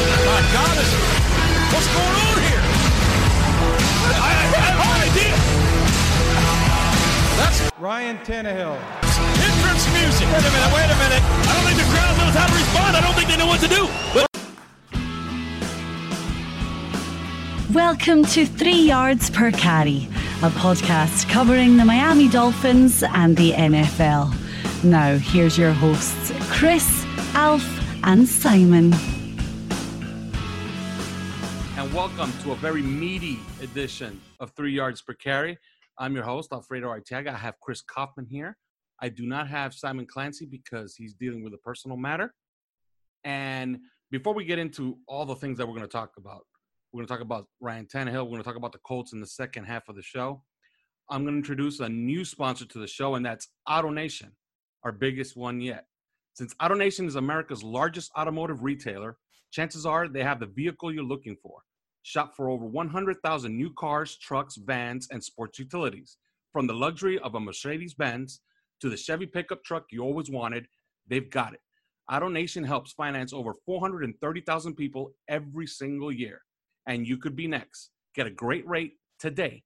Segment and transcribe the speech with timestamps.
[0.00, 0.90] My God, is,
[1.72, 2.62] what's going on here?
[4.16, 5.34] I, I have no idea.
[7.36, 8.76] That's Ryan Tannehill.
[9.44, 10.26] entrance music.
[10.32, 11.20] Wait a minute, wait a minute.
[11.20, 12.96] I don't think the crowd knows how to respond.
[12.96, 13.88] I don't think they know what to do.
[14.14, 14.26] But
[17.74, 20.08] Welcome to Three Yards Per Carry,
[20.42, 24.34] a podcast covering the Miami Dolphins and the NFL.
[24.82, 27.62] Now, here's your hosts, Chris, Alf,
[28.02, 28.94] and Simon.
[31.80, 35.56] And welcome to a very meaty edition of Three Yards Per Carry.
[35.96, 37.28] I'm your host, Alfredo Arteaga.
[37.28, 38.58] I have Chris Kaufman here.
[39.00, 42.34] I do not have Simon Clancy because he's dealing with a personal matter.
[43.24, 43.78] And
[44.10, 46.42] before we get into all the things that we're going to talk about,
[46.92, 48.24] we're going to talk about Ryan Tannehill.
[48.24, 50.42] We're going to talk about the Colts in the second half of the show.
[51.08, 54.32] I'm going to introduce a new sponsor to the show, and that's AutoNation,
[54.84, 55.86] our biggest one yet.
[56.40, 59.18] Since AutoNation is America's largest automotive retailer,
[59.50, 61.60] chances are they have the vehicle you're looking for.
[62.00, 66.16] Shop for over 100,000 new cars, trucks, vans, and sports utilities.
[66.50, 68.40] From the luxury of a Mercedes Benz
[68.80, 70.66] to the Chevy pickup truck you always wanted,
[71.06, 71.60] they've got it.
[72.10, 76.40] AutoNation helps finance over 430,000 people every single year.
[76.86, 77.90] And you could be next.
[78.14, 79.62] Get a great rate today.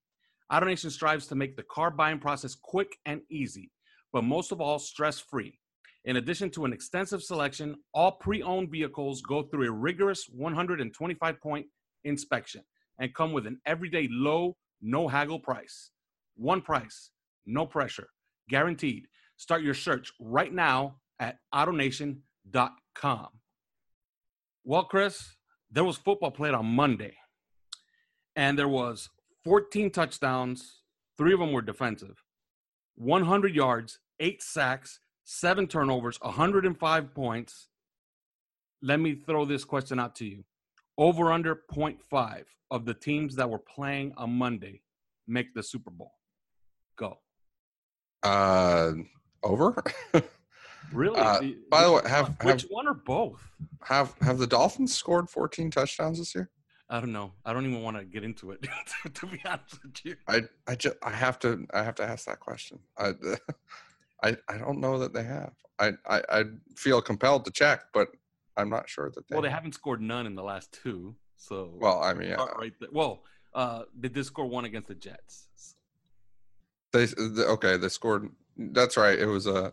[0.51, 3.71] AutoNation strives to make the car buying process quick and easy,
[4.13, 5.57] but most of all, stress free.
[6.05, 11.41] In addition to an extensive selection, all pre owned vehicles go through a rigorous 125
[11.41, 11.67] point
[12.05, 12.63] inspection
[12.99, 15.91] and come with an everyday low, no haggle price.
[16.37, 17.11] One price,
[17.47, 18.09] no pressure,
[18.49, 19.07] guaranteed.
[19.37, 23.29] Start your search right now at autonation.com.
[24.65, 25.37] Well, Chris,
[25.71, 27.15] there was football played on Monday,
[28.37, 29.11] and there was
[29.45, 30.81] 14 touchdowns,
[31.19, 32.23] three of them were defensive,
[32.97, 37.69] 100 yards, eight sacks, seven turnovers, 105 points.
[38.83, 40.45] Let me throw this question out to you.
[40.99, 44.83] Over under 0.5 of the teams that were playing on Monday
[45.27, 46.13] make the Super Bowl.
[46.97, 47.19] Go.
[48.23, 48.93] Uh,
[49.43, 49.83] over.
[50.93, 51.19] Really?
[51.19, 53.43] Uh, The- by the way, have which have one or both?
[53.85, 56.51] have have the Dolphins scored 14 touchdowns this year?
[56.91, 57.33] I don't know.
[57.45, 58.63] I don't even want to get into it.
[59.03, 60.17] to, to be honest with you.
[60.29, 62.79] I I just I have to I have to ask that question.
[62.99, 63.13] I
[64.23, 65.53] I I don't know that they have.
[65.79, 66.45] I I, I
[66.77, 68.09] feel compelled to check, but
[68.57, 69.35] I'm not sure that they.
[69.35, 69.59] Well, they have.
[69.59, 71.17] haven't scored none in the last two.
[71.37, 72.89] So Well, I mean, yeah, right there.
[72.93, 73.23] Well,
[73.55, 75.75] uh, they did score one against the Jets.
[76.93, 77.77] they the- okay.
[77.77, 78.31] They scored.
[78.57, 79.19] That's right.
[79.19, 79.73] It was a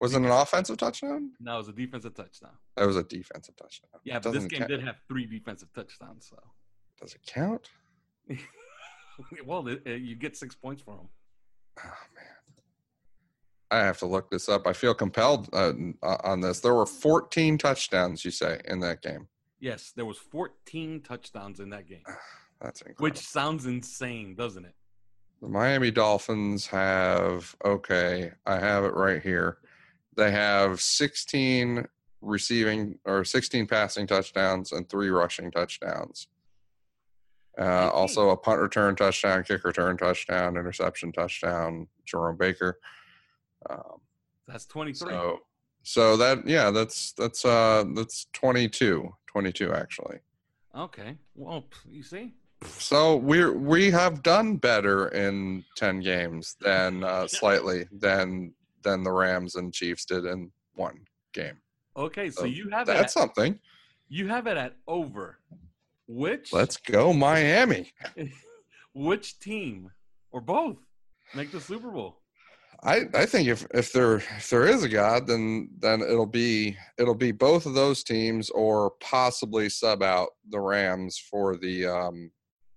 [0.00, 1.30] was it an offensive touchdown?
[1.38, 2.50] No, it was a defensive touchdown.
[2.76, 3.90] That was a defensive touchdown.
[4.02, 4.70] Yeah, but this game count.
[4.70, 6.26] did have three defensive touchdowns.
[6.28, 6.36] So,
[7.00, 7.70] Does it count?
[9.46, 11.08] well, it, it- you get six points for them.
[11.78, 12.26] Oh man,
[13.72, 14.66] I have to look this up.
[14.66, 15.72] I feel compelled uh,
[16.02, 16.60] uh, on this.
[16.60, 18.22] There were 14 touchdowns.
[18.22, 19.28] You say in that game?
[19.60, 22.02] Yes, there was 14 touchdowns in that game,
[22.60, 23.02] That's incredible.
[23.04, 24.74] which sounds insane, doesn't it?
[25.40, 29.58] The Miami Dolphins have okay, I have it right here.
[30.16, 31.86] They have 16
[32.20, 36.28] receiving or 16 passing touchdowns and three rushing touchdowns.
[37.58, 41.86] Uh, also, a punt return touchdown, kick return touchdown, interception touchdown.
[42.04, 42.78] Jerome Baker.
[43.70, 44.00] Um,
[44.46, 45.10] That's 23.
[45.12, 45.38] so
[45.82, 50.18] So that yeah, that's that's uh that's 22, 22 actually.
[50.74, 51.16] Okay.
[51.34, 52.32] Well, you see,
[52.64, 59.12] So we're we have done better in ten games than uh, slightly than than the
[59.12, 61.00] Rams and Chiefs did in one
[61.34, 61.58] game.
[61.96, 62.30] okay.
[62.30, 62.92] So So you have it.
[62.94, 63.58] That's At, something.
[64.08, 65.38] you have it at over.
[66.08, 67.92] Which Let's go Miami.
[68.94, 69.90] which team
[70.30, 70.78] or both
[71.34, 72.21] make the Super Bowl?
[72.84, 76.76] I, I think if, if there if there is a God, then then it'll be
[76.98, 82.32] it'll be both of those teams, or possibly sub out the Rams for the um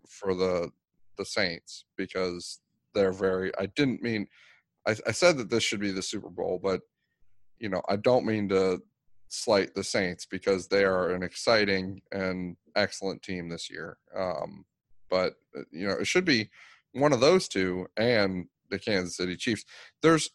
[0.08, 0.70] for the
[1.18, 2.60] the Saints because
[2.94, 3.52] they're very.
[3.58, 4.28] I didn't mean
[4.88, 6.82] I, I said that this should be the Super Bowl, but
[7.60, 8.82] you know I don't mean to
[9.30, 13.98] slight the Saints because they are an exciting and excellent team this year.
[14.16, 14.66] Um,
[15.10, 16.50] but uh, you know it should be
[16.94, 19.66] one of those two and the Kansas City Chiefs.
[20.02, 20.30] There's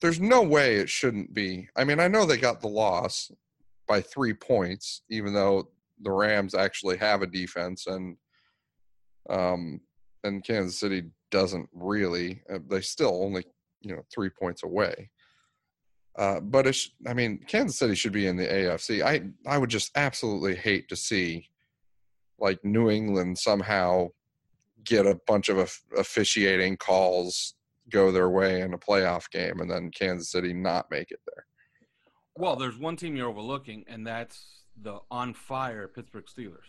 [0.00, 1.68] there's no way it shouldn't be.
[1.76, 3.30] I mean, I know they got the loss
[3.88, 5.70] by 3 points even though
[6.02, 8.16] the Rams actually have a defense and
[9.28, 9.80] um
[10.24, 12.42] and Kansas City doesn't really.
[12.52, 13.44] Uh, They still only,
[13.80, 15.10] you know, 3 points away.
[16.16, 19.02] Uh, but it's, I mean, Kansas City should be in the AFC.
[19.04, 21.48] I, I would just absolutely hate to see
[22.40, 24.08] like New England somehow
[24.84, 27.54] get a bunch of- officiating calls
[27.90, 31.46] go their way in a playoff game and then Kansas City not make it there.
[32.36, 36.68] Well, there's one team you're overlooking, and that's the on fire Pittsburgh Steelers.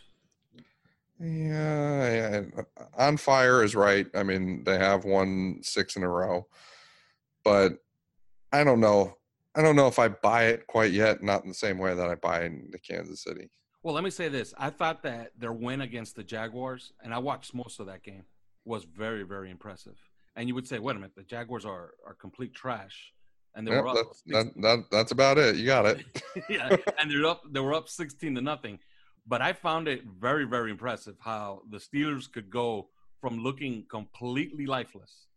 [1.19, 4.07] Yeah, yeah, uh, on fire is right.
[4.15, 6.47] I mean, they have won six in a row,
[7.43, 7.73] but
[8.51, 9.15] I don't know.
[9.53, 11.21] I don't know if I buy it quite yet.
[11.21, 13.51] Not in the same way that I buy in the Kansas City.
[13.83, 17.19] Well, let me say this: I thought that their win against the Jaguars, and I
[17.19, 18.23] watched most of that game,
[18.65, 19.97] was very, very impressive.
[20.35, 23.13] And you would say, "Wait a minute, the Jaguars are are complete trash,"
[23.55, 23.95] and they Yep, were up.
[23.95, 25.55] that's, that, that, that's about it.
[25.55, 26.05] You got it.
[26.49, 27.41] yeah, and they're up.
[27.51, 28.79] They were up sixteen to nothing.
[29.27, 32.89] But I found it very, very impressive how the Steelers could go
[33.21, 35.27] from looking completely lifeless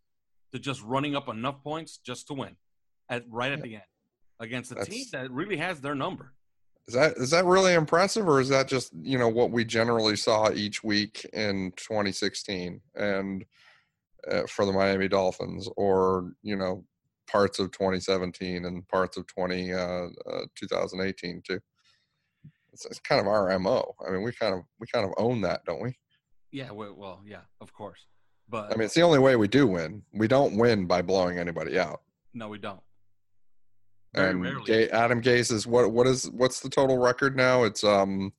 [0.51, 2.55] to just running up enough points just to win,
[3.09, 3.83] at right at the end
[4.39, 6.33] against a team that really has their number.
[6.87, 10.15] Is that is that really impressive, or is that just you know what we generally
[10.15, 13.45] saw each week in 2016 and
[14.31, 16.85] uh, for the Miami Dolphins, or you know
[17.27, 21.59] parts of 2017 and parts of 20 uh, uh, 2018 too?
[22.71, 23.95] It's, it's kind of our mo.
[24.05, 25.97] I mean, we kind of we kind of own that, don't we?
[26.51, 28.05] Yeah, well, well yeah, of course.
[28.49, 30.03] But I mean, it's the only way we do win.
[30.13, 32.01] We don't win by blowing anybody out.
[32.33, 32.81] no, we don't.
[34.13, 34.65] Very and rarely.
[34.65, 37.63] Ga- Adam Gase is what what is what's the total record now?
[37.63, 38.33] It's um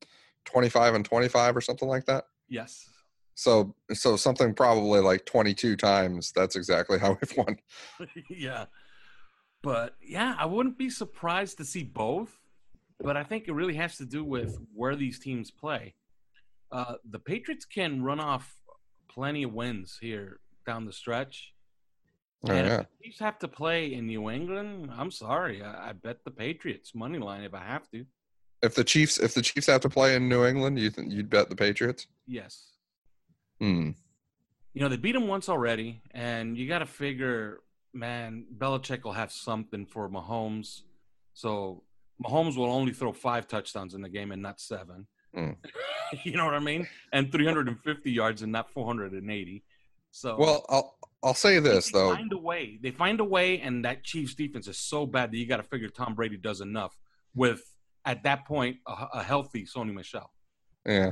[0.45, 2.25] 25 and 25 or something like that.
[2.47, 2.89] Yes.
[3.35, 6.31] So so something probably like 22 times.
[6.35, 7.57] That's exactly how we've won.
[8.29, 8.65] yeah.
[9.61, 12.39] But yeah, I wouldn't be surprised to see both.
[12.99, 15.95] But I think it really has to do with where these teams play.
[16.71, 18.55] Uh, the Patriots can run off
[19.09, 21.53] plenty of wins here down the stretch.
[22.47, 22.79] Oh, and yeah.
[22.79, 25.61] if the Chiefs have to play in New England, I'm sorry.
[25.61, 28.05] I, I bet the Patriots money line if I have to.
[28.61, 31.29] If the Chiefs if the Chiefs have to play in New England, you think you'd
[31.29, 32.07] bet the Patriots?
[32.27, 32.74] Yes.
[33.59, 33.91] Hmm.
[34.73, 37.59] You know, they beat them once already, and you got to figure,
[37.93, 40.81] man, Belichick will have something for Mahomes.
[41.33, 41.83] So
[42.23, 45.07] Mahomes will only throw five touchdowns in the game and not seven.
[45.33, 45.51] Hmm.
[46.23, 46.87] you know what I mean?
[47.13, 49.63] And 350 yards and not 480.
[50.11, 52.13] So Well, I'll I'll say this they though.
[52.13, 52.77] find a way.
[52.81, 55.63] They find a way, and that Chiefs defense is so bad that you got to
[55.63, 56.95] figure Tom Brady does enough
[57.33, 57.73] with
[58.05, 60.31] at that point a, a healthy Sony Michel.
[60.85, 61.11] Yeah.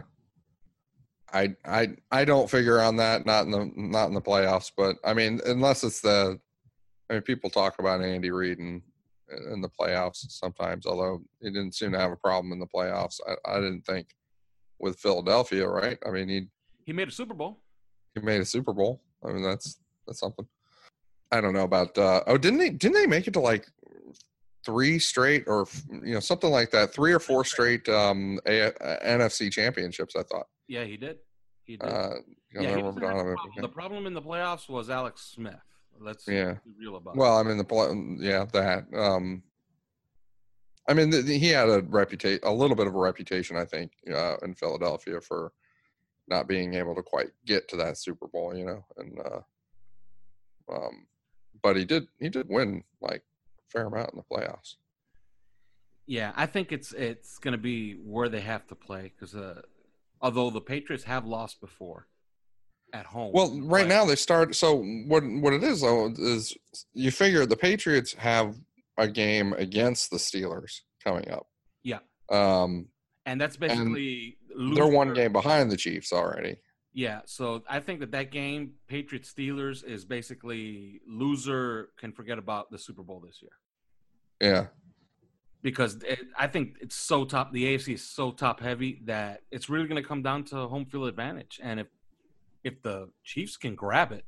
[1.31, 4.97] I I I don't figure on that not in the not in the playoffs, but
[5.03, 6.39] I mean unless it's the
[7.09, 8.81] I mean people talk about Andy Reid in
[9.51, 13.19] in the playoffs sometimes, although he didn't seem to have a problem in the playoffs.
[13.27, 14.07] I, I didn't think
[14.79, 15.97] with Philadelphia, right?
[16.05, 16.47] I mean he
[16.85, 17.61] He made a Super Bowl.
[18.15, 19.01] he made a Super Bowl.
[19.25, 20.47] I mean that's that's something.
[21.31, 23.65] I don't know about uh oh didn't they didn't they make it to like
[24.65, 28.71] three straight or you know something like that three or four straight um a,
[29.03, 31.19] NFC championships I thought Yeah, he did.
[31.65, 31.87] He did.
[31.87, 32.15] uh,
[32.51, 33.61] yeah, he Donovan doesn't have a Donovan problem.
[33.61, 35.53] The problem in the playoffs was Alex Smith.
[35.99, 36.57] Let's Yeah.
[36.65, 37.19] be real about it.
[37.19, 38.91] Well, I mean the yeah that.
[38.91, 39.43] Um,
[40.89, 43.65] I mean th- th- he had a reputation, a little bit of a reputation, I
[43.65, 45.53] think, uh, in Philadelphia for
[46.27, 49.41] not being able to quite get to that Super Bowl, you know, and uh,
[50.73, 51.05] um,
[51.61, 53.23] but he did he did win like
[53.59, 54.77] a fair amount in the playoffs.
[56.07, 59.61] Yeah, I think it's it's going to be where they have to play because uh,
[60.23, 62.07] although the Patriots have lost before
[62.93, 63.31] at home.
[63.33, 64.55] Well, right but- now they start.
[64.55, 64.77] So
[65.07, 66.57] what what it is though is
[66.93, 68.55] you figure the Patriots have
[68.97, 71.47] a game against the Steelers coming up.
[71.83, 71.99] Yeah.
[72.31, 72.87] Um,
[73.25, 74.37] And that's basically
[74.75, 76.57] they're one game behind the Chiefs already.
[76.95, 82.69] Yeah, so I think that that game, Patriots Steelers, is basically loser can forget about
[82.69, 83.51] the Super Bowl this year
[84.39, 84.67] Yeah.
[85.63, 87.51] Because it, I think it's so top.
[87.51, 90.85] The AFC is so top heavy that it's really going to come down to home
[90.85, 91.59] field advantage.
[91.63, 91.87] And if
[92.63, 94.25] if the Chiefs can grab it,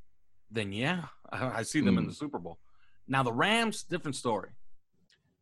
[0.50, 2.10] then yeah, I, I see them in Mm.
[2.10, 2.58] the Super Bowl.
[3.08, 4.50] Now the Rams, different story,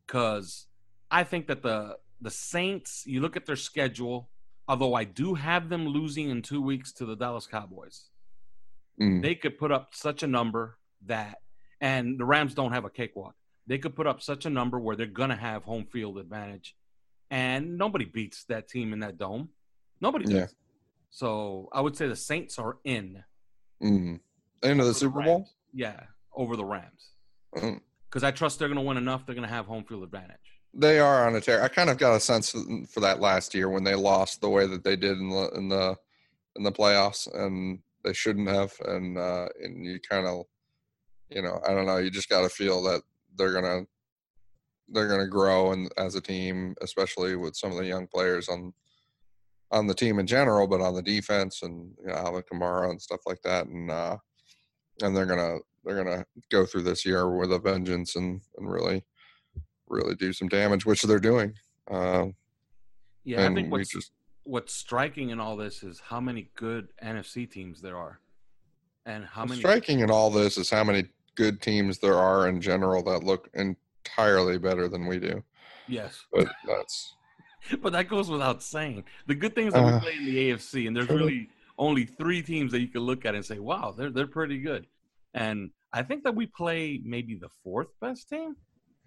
[0.06, 0.66] because
[1.10, 3.04] I think that the the Saints.
[3.06, 4.28] You look at their schedule.
[4.66, 8.08] Although I do have them losing in two weeks to the Dallas Cowboys,
[8.98, 9.20] Mm.
[9.22, 11.38] they could put up such a number that,
[11.82, 13.34] and the Rams don't have a cakewalk.
[13.66, 16.76] They could put up such a number where they're gonna have home field advantage,
[17.30, 19.48] and nobody beats that team in that dome.
[20.00, 20.30] Nobody.
[20.32, 20.40] Yeah.
[20.42, 20.54] Beats.
[21.10, 23.22] So I would say the Saints are in
[23.82, 24.20] Mm.
[24.62, 25.26] Into the Super Rams.
[25.28, 25.48] Bowl?
[25.72, 26.00] Yeah,
[26.34, 27.10] over the Rams
[27.56, 27.80] Mm.
[28.08, 29.26] because I trust they're gonna win enough.
[29.26, 30.38] They're gonna have home field advantage.
[30.72, 31.62] They are on a tear.
[31.62, 32.50] I kind of got a sense
[32.90, 35.68] for that last year when they lost the way that they did in the in
[35.68, 35.96] the
[36.56, 38.72] in the playoffs, and they shouldn't have.
[38.80, 40.44] And uh, and you kind of,
[41.30, 41.98] you know, I don't know.
[41.98, 43.02] You just got to feel that
[43.36, 43.82] they're gonna
[44.88, 48.72] they're gonna grow and as a team, especially with some of the young players on
[49.70, 53.00] on the team in general, but on the defense and you know, Alvin Kamara and
[53.00, 54.16] stuff like that, and uh,
[55.02, 59.04] and they're gonna they're gonna go through this year with a vengeance and and really
[59.88, 61.52] really do some damage, which they're doing.
[61.90, 62.26] Uh,
[63.24, 64.12] Yeah, I think what's just
[64.44, 68.20] what's striking in all this is how many good NFC teams there are,
[69.06, 72.60] and how many striking in all this is how many good teams there are in
[72.60, 75.42] general that look entirely better than we do.
[75.88, 77.14] Yes, But that's
[77.82, 79.04] but that goes without saying.
[79.26, 81.48] The good things that we Uh, play in the AFC, and there's really
[81.78, 84.86] only three teams that you can look at and say, "Wow, they're they're pretty good."
[85.34, 88.56] And I think that we play maybe the fourth best team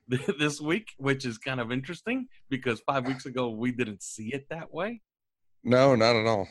[0.40, 4.48] this week, which is kind of interesting because five weeks ago we didn't see it
[4.50, 5.02] that way.
[5.64, 6.48] no, not at all.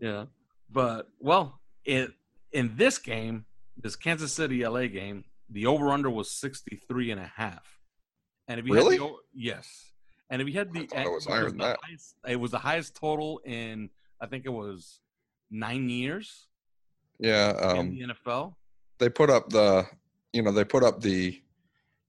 [0.00, 0.24] Yeah.
[0.70, 2.10] But well, it
[2.52, 3.44] in this game,
[3.80, 7.78] this Kansas City LA game, the over under was 63 and a half.
[8.48, 8.96] And if you Really?
[8.98, 9.92] had the, yes.
[10.30, 11.78] And if you had the it was higher than the that.
[11.82, 15.00] highest- it was the highest total in I think it was
[15.50, 16.48] 9 years
[17.20, 18.54] Yeah, in um, the NFL.
[18.98, 19.86] they put up the,
[20.32, 21.40] you know, they put up the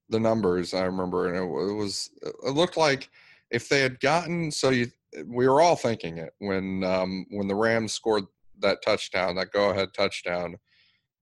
[0.08, 0.74] the numbers.
[0.74, 3.08] I remember, and it, it was it looked like
[3.50, 4.88] if they had gotten so you
[5.26, 8.24] we were all thinking it when um, when the Rams scored
[8.58, 10.56] that touchdown, that go ahead touchdown.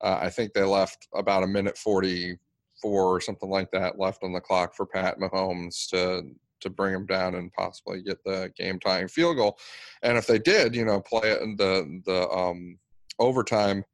[0.00, 2.38] Uh, I think they left about a minute forty
[2.80, 6.22] four or something like that left on the clock for Pat Mahomes to
[6.60, 9.58] to bring him down and possibly get the game tying field goal.
[10.02, 12.78] And if they did, you know, play it in the the um,
[13.18, 13.84] overtime,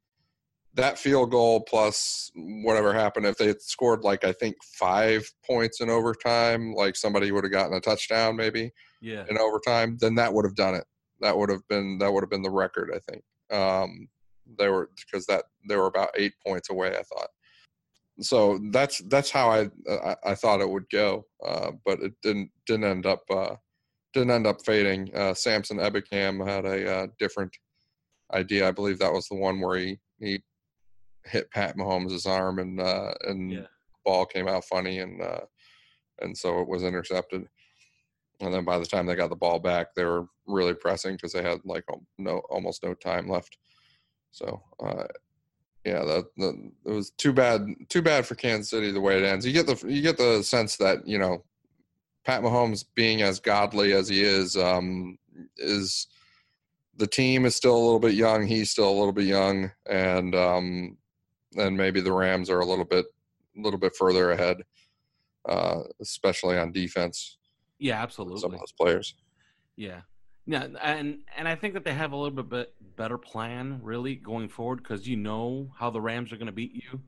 [0.74, 5.80] that field goal plus whatever happened if they had scored like I think five points
[5.80, 8.70] in overtime, like somebody would have gotten a touchdown maybe
[9.00, 9.24] Yeah.
[9.28, 10.84] in overtime, then that would have done it.
[11.20, 13.22] That would have been that would have been the record, I think.
[13.50, 14.08] Um,
[14.58, 17.28] they were because that they were about eight points away, I thought.
[18.20, 22.50] So that's that's how I I, I thought it would go, uh, but it didn't
[22.66, 23.56] didn't end up uh,
[24.12, 25.14] didn't end up fading.
[25.14, 27.56] Uh, Samson Ebukam had a uh, different
[28.32, 28.68] idea.
[28.68, 30.42] I believe that was the one where he he
[31.24, 33.66] hit Pat Mahomes' arm and uh, and Yeah.
[34.04, 35.40] ball came out funny and uh,
[36.20, 37.48] and so it was intercepted.
[38.40, 41.32] And then by the time they got the ball back, they were really pressing because
[41.32, 41.84] they had like
[42.18, 43.56] no almost no time left.
[44.34, 45.04] So uh,
[45.84, 47.68] yeah, that, that it was too bad.
[47.88, 49.46] Too bad for Kansas City the way it ends.
[49.46, 51.44] You get the you get the sense that you know
[52.24, 55.18] Pat Mahomes being as godly as he is um,
[55.56, 56.08] is
[56.96, 58.44] the team is still a little bit young.
[58.44, 60.96] He's still a little bit young, and um,
[61.56, 63.06] and maybe the Rams are a little bit
[63.56, 64.56] a little bit further ahead,
[65.48, 67.38] uh, especially on defense.
[67.78, 68.40] Yeah, absolutely.
[68.40, 69.14] Some of those players.
[69.76, 70.00] Yeah.
[70.46, 74.14] Yeah, and and I think that they have a little bit bet- better plan really
[74.14, 77.00] going forward because you know how the Rams are going to beat you,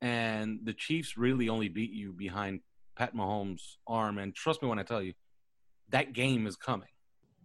[0.00, 2.60] and the Chiefs really only beat you behind
[2.96, 4.18] Pat Mahomes' arm.
[4.18, 5.12] And trust me when I tell you,
[5.90, 6.88] that game is coming.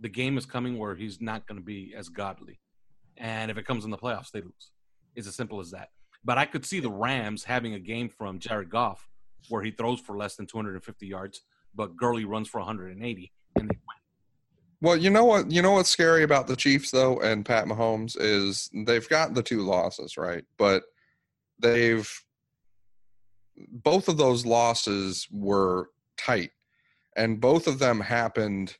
[0.01, 2.59] The game is coming where he's not going to be as godly,
[3.15, 4.71] and if it comes in the playoffs, they lose.
[5.15, 5.89] It's as simple as that.
[6.25, 9.07] But I could see the Rams having a game from Jared Goff
[9.49, 11.41] where he throws for less than 250 yards,
[11.75, 13.96] but Gurley runs for 180, and they win.
[14.81, 15.49] Well, you know what?
[15.51, 19.41] You know what's scary about the Chiefs though, and Pat Mahomes is they've got the
[19.43, 20.83] two losses right, but
[21.59, 22.09] they've
[23.71, 26.51] both of those losses were tight,
[27.15, 28.77] and both of them happened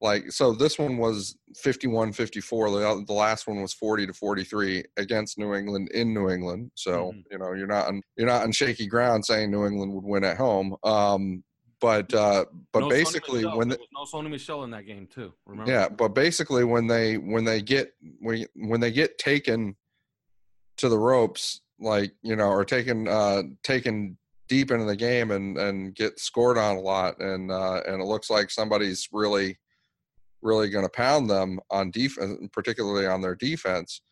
[0.00, 4.84] like so this one was 51 54 the, the last one was 40 to 43
[4.96, 7.24] against new england in new england so Mhm.
[7.30, 10.24] you know you're not on you're not on shaky ground saying new england would win
[10.24, 11.44] at home um
[11.80, 15.32] but uh but No basically when the, no Sony Michel in that game too.
[15.46, 15.70] Remember?
[15.70, 19.76] yeah but basically when they when they get when when they get taken
[20.76, 24.16] to the ropes like you know or taken uh taken
[24.48, 28.06] deep into the game and and get scored on a lot and uh and it
[28.06, 29.58] looks like somebody's really
[30.42, 34.02] really going to pound them on defense particularly on their defense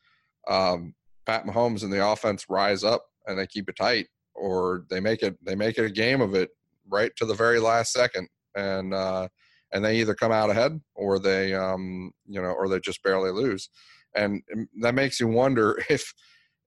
[0.49, 0.95] um
[1.27, 5.23] pat mahomes and the offense rise up and they keep it tight or they make
[5.23, 6.51] it they make it a game of it
[6.89, 9.29] right to the very last second and uh
[9.73, 13.31] and they either come out ahead or they um you know or they just barely
[13.31, 13.71] lose.
[14.15, 14.43] And
[14.81, 16.13] that makes you wonder if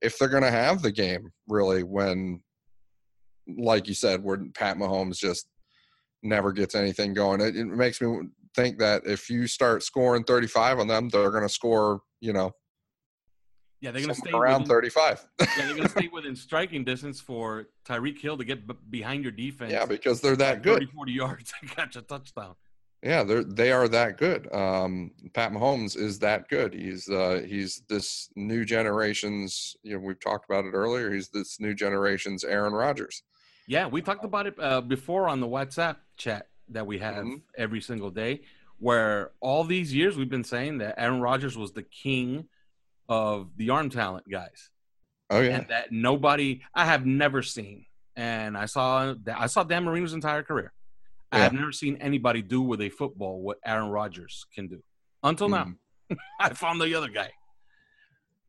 [0.02, 2.42] if they're going to have the game really when
[3.58, 5.48] like you said where pat mahomes just
[6.24, 7.42] never gets anything going.
[7.42, 8.20] It, it makes me
[8.56, 12.52] think that if you start scoring 35 on them they're going to score you know
[13.82, 17.68] Yeah, they're gonna stay around within, 35 yeah, they're gonna stay within striking distance for
[17.84, 19.72] Tyreek Hill to get b- behind your defense.
[19.72, 22.56] yeah because they're that like good 30, 40 yards and catch a touchdown.
[23.04, 24.54] Yeah, they're they are that good.
[24.54, 26.72] Um, Pat Mahomes is that good.
[26.76, 29.76] He's uh, he's this new generation's.
[29.82, 31.12] You know, we've talked about it earlier.
[31.12, 33.24] He's this new generation's Aaron Rodgers.
[33.68, 37.42] Yeah, we talked about it uh, before on the WhatsApp chat that we have Mhm.
[37.58, 38.42] every single day,
[38.78, 42.46] where all these years we've been saying that Aaron Rodgers was the king
[43.12, 44.70] of the arm talent guys,
[45.30, 49.84] Oh yeah, and that nobody I have never seen, and I saw I saw Dan
[49.84, 50.72] Marino's entire career.
[51.34, 54.82] I have never seen anybody do with a football what Aaron Rodgers can do
[55.24, 55.66] until now.
[56.10, 56.18] Mhm.
[56.40, 57.32] I found the other guy.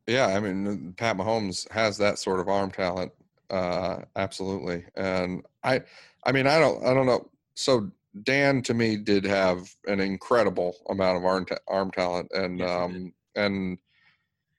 [0.07, 0.27] yeah.
[0.27, 3.11] I mean, Pat Mahomes has that sort of arm talent.
[3.49, 4.83] Uh, absolutely.
[4.95, 5.81] And I,
[6.25, 7.29] I mean, I don't, I don't know.
[7.55, 7.89] So
[8.23, 12.69] Dan to me did have an incredible amount of arm ta- arm talent, and Yes,
[12.69, 13.77] um, and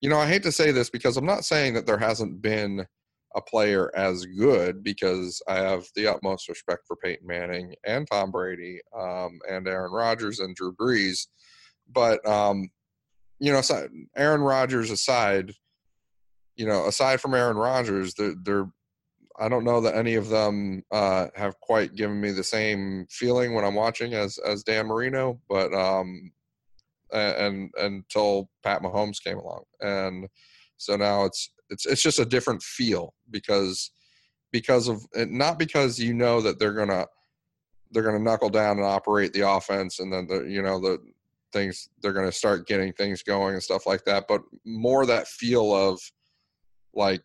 [0.04, 2.86] you know, I hate to say this because I'm not saying that there hasn't been
[3.34, 8.30] a player as good because I have the utmost respect for Peyton Manning and Tom
[8.30, 11.28] Brady um, and Aaron Rodgers and Drew Brees,
[11.90, 12.68] but um,
[13.38, 13.62] you know,
[14.14, 15.52] Aaron Rodgers aside,
[16.54, 18.68] you know, aside from Aaron Rodgers, they're, they're
[19.40, 23.54] I don't know that any of them uh, have quite given me the same feeling
[23.54, 26.30] when I'm watching as as Dan Marino, but um,
[27.12, 30.28] a- and until Pat Mahomes came along, and
[30.76, 33.90] so now it's it's it's just a different feel because
[34.52, 37.06] because of and not because you know that they're gonna
[37.90, 40.98] they're gonna knuckle down and operate the offense, and then the you know the
[41.52, 45.74] things they're gonna start getting things going and stuff like that, but more that feel
[45.74, 46.00] of
[46.94, 47.22] like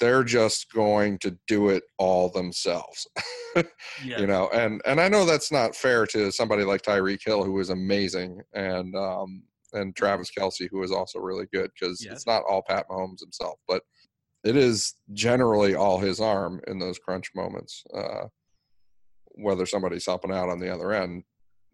[0.00, 3.06] they're just going to do it all themselves
[4.04, 4.18] Yeah.
[4.18, 7.58] you know and and i know that's not fair to somebody like tyreek hill who
[7.60, 12.12] is amazing and um and travis kelce who is also really good because Yes.
[12.14, 13.82] it's not all pat mahomes himself but
[14.44, 18.26] it is generally all his arm in those crunch moments uh
[19.36, 21.22] whether somebody's helping out on the other end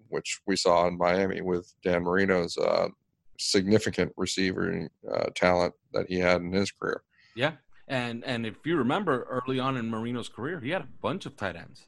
[0.08, 2.88] which we saw in miami with dan marino's uh
[3.38, 7.02] significant receiver uh, talent that he had in his career
[7.34, 7.52] Yeah,
[7.90, 11.36] and and if you remember early on in Marino's career, he had a bunch of
[11.36, 11.86] tight ends.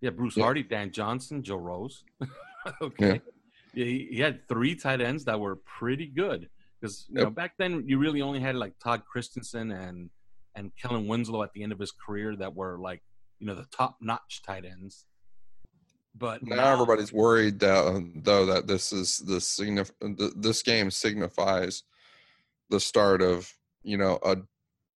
[0.00, 0.44] He had Bruce Yeah.
[0.44, 2.04] Hardy, Dan Johnson, Joe Rose.
[2.82, 3.20] okay,
[3.72, 3.84] yeah.
[3.84, 7.24] he, he had three tight ends that were pretty good because you Yep.
[7.24, 10.10] know back then you really only had like Todd Christensen and
[10.56, 13.02] and Kellen Winslow at the end of his career that were like
[13.38, 15.06] you know the top notch tight ends.
[16.16, 19.90] But now everybody's worried that, um, though that this is the signif-
[20.40, 21.82] this game signifies
[22.70, 24.36] the start of you know a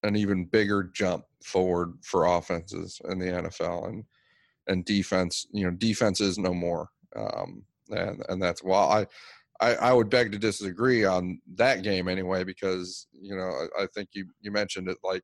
[0.03, 4.05] an even bigger jump forward for offenses in the NFL and
[4.67, 9.07] and defense you know defense is no more um, and and that's why
[9.61, 13.85] I, I I would beg to disagree on that game anyway because you know I,
[13.85, 15.23] I think you you mentioned it like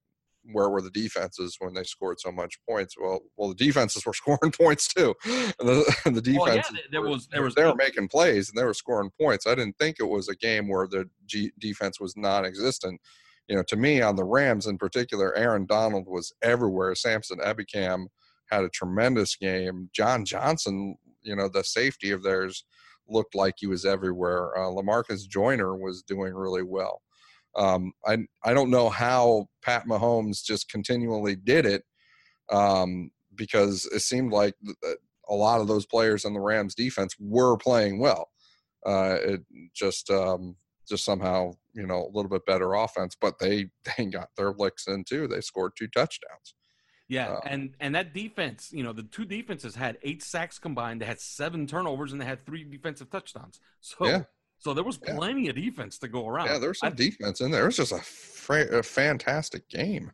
[0.52, 2.96] where were the defenses when they scored so much points?
[3.00, 5.14] Well, well, the defenses were scoring points too.
[5.24, 8.58] And the, and the Well, yeah, there was- there was they were making plays and
[8.58, 9.46] they were scoring points.
[9.46, 13.00] I didn't think it was a game where the G, defense was non-existent.
[13.48, 16.94] You know, to me, on the Rams in particular, Aaron Donald was everywhere.
[16.94, 18.06] Samson Ebukam
[18.50, 19.90] had a tremendous game.
[19.92, 22.64] John Johnson, you know, the safety of theirs
[23.08, 24.56] looked like he was everywhere.
[24.56, 27.02] Uh, Lamarcus Joyner was doing really well.
[27.56, 31.84] Um, I I don't know how Pat Mahomes just continually did it
[32.50, 34.54] um, because it seemed like
[35.28, 38.28] a lot of those players in the Rams defense were playing well.
[38.84, 39.40] Uh, it
[39.74, 40.56] just um,
[40.88, 43.66] just somehow you know a little bit better offense, but they
[43.98, 45.26] they got their licks in too.
[45.28, 46.54] They scored two touchdowns.
[47.08, 51.02] Yeah, Uh, and and that defense, you know, the two defenses had eight sacks combined.
[51.02, 53.60] They had seven turnovers and they had three defensive touchdowns.
[53.80, 54.22] So Yeah.
[54.58, 55.14] so there was Yeah.
[55.16, 56.46] plenty of defense to go around.
[56.46, 57.64] Yeah, there's some I- defense in there.
[57.64, 60.12] It was just a, fra- a fantastic game.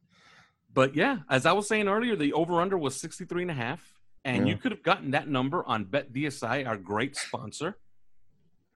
[0.74, 3.94] But yeah, as I was saying earlier, the over under was 63 and a half.
[4.24, 4.54] And Yeah.
[4.54, 7.78] you could have gotten that number on Bet DSI, our great sponsor.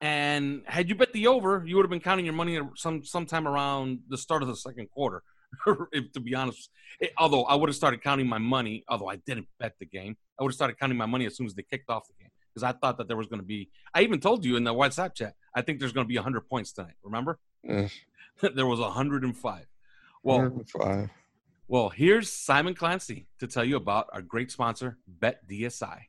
[0.01, 3.47] And had you bet the over, you would have been counting your money some sometime
[3.47, 5.23] around the start of the second quarter.
[5.93, 9.15] if to be honest, It- although I would have started counting my money, although I
[9.17, 11.63] didn't bet the game, I would have started counting my money as soon as they
[11.63, 13.69] kicked off the game because I thought that there was going to be.
[13.93, 16.41] I even told you in the WhatsApp chat, I think there's going to be 100
[16.49, 16.95] points tonight.
[17.03, 17.39] Remember?
[17.67, 17.87] Eh,
[18.53, 19.65] there was 105.
[20.23, 21.09] Well, 105.
[21.67, 25.99] well, here's Simon Clancy to tell you about our great sponsor, Bet DSI.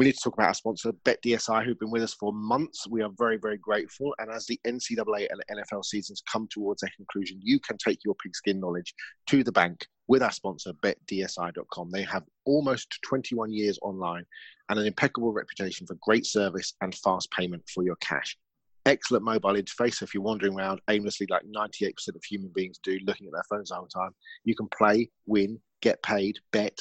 [0.00, 2.88] We need to talk about our sponsor, BetDSI, who've been with us for months.
[2.88, 4.14] We are very, very grateful.
[4.18, 8.14] And as the NCAA and NFL seasons come towards their conclusion, you can take your
[8.14, 8.94] pigskin knowledge
[9.26, 11.90] to the bank with our sponsor, betdsi.com.
[11.90, 14.24] They have almost 21 years online
[14.70, 18.38] and an impeccable reputation for great service and fast payment for your cash.
[18.86, 20.00] Excellent mobile interface.
[20.00, 23.70] If you're wandering around aimlessly, like 98% of human beings do, looking at their phones
[23.70, 26.78] all the time, you can play, win, get paid, bet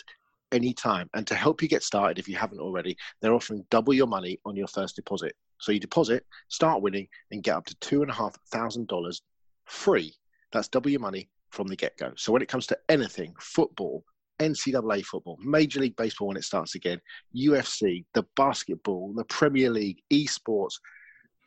[0.52, 1.10] anytime.
[1.14, 4.40] And to help you get started, if you haven't already, they're offering double your money
[4.46, 5.36] on your first deposit.
[5.60, 9.22] So you deposit, start winning, and get up to two and a half thousand dollars
[9.66, 10.14] free.
[10.52, 12.14] That's double your money from the get go.
[12.16, 14.04] So when it comes to anything, football,
[14.40, 17.00] NCAA football, Major League Baseball when it starts again,
[17.36, 20.76] UFC, the basketball, the Premier League, esports,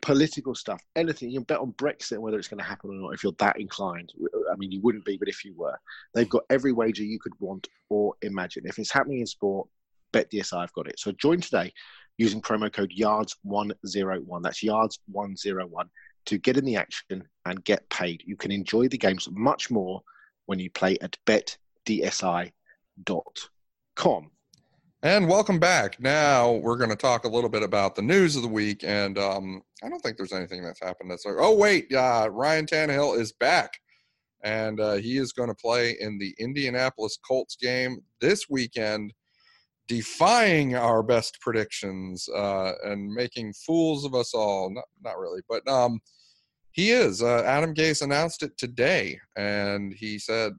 [0.03, 3.15] political stuff, anything, you can bet on Brexit whether it's going to happen or not
[3.15, 4.13] if you're that inclined.
[4.53, 5.79] I mean, you wouldn't be, but if you were,
[6.13, 8.67] they've got every wager you could want or imagine.
[8.67, 9.69] If it's happening in sport,
[10.13, 10.99] Bet DSI have got it.
[10.99, 11.73] So join today
[12.19, 14.43] using promo code YARDS101.
[14.43, 15.89] That's YARDS101
[16.27, 18.23] to get in the action and get paid.
[18.27, 20.03] You can enjoy the games much more
[20.47, 22.51] when you play at betdsi.com.
[25.05, 25.99] And welcome back.
[25.99, 29.19] Now we're going to talk a little bit about the news of the week, and
[29.19, 33.19] um, I don't think there's anything that's happened that's like, oh wait, uh, Ryan Tannehill
[33.19, 33.81] is back,
[34.45, 39.13] and uh, he is going to play in the Indianapolis Colts game this weekend,
[39.89, 44.73] defying our best predictions uh, and making fools of us all.
[44.73, 45.99] Not, not really, but um,
[46.71, 47.25] he is.
[47.25, 50.53] Uh, Adam Gase announced it today, and he said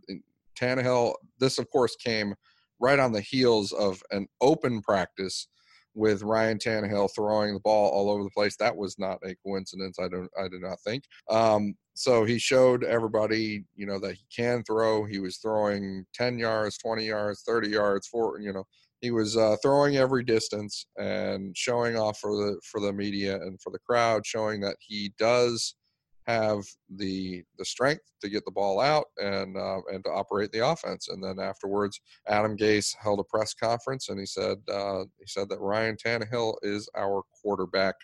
[0.60, 1.14] Tannehill.
[1.40, 2.36] This, of course, came
[2.80, 5.48] right on the heels of an open practice
[5.96, 8.56] with Ryan Tannehill throwing the ball all over the place.
[8.58, 10.00] That was not a coincidence.
[10.00, 10.30] I don't.
[10.40, 11.04] I do not think.
[11.30, 15.06] Um, so he showed everybody, you know, that he can throw.
[15.06, 18.40] He was throwing 10 yards, 20 yards, 30 yards, four.
[18.40, 18.64] You know,
[19.02, 23.62] he was uh, throwing every distance and showing off for the for the media and
[23.62, 25.76] for the crowd, showing that he does
[26.26, 30.68] have the the strength to get the ball out and uh, and to operate the
[30.68, 31.10] offense.
[31.10, 35.50] And then afterwards, Adam Gase held a press conference and he said uh, he said
[35.50, 37.96] that Ryan Tannehill is our quarterback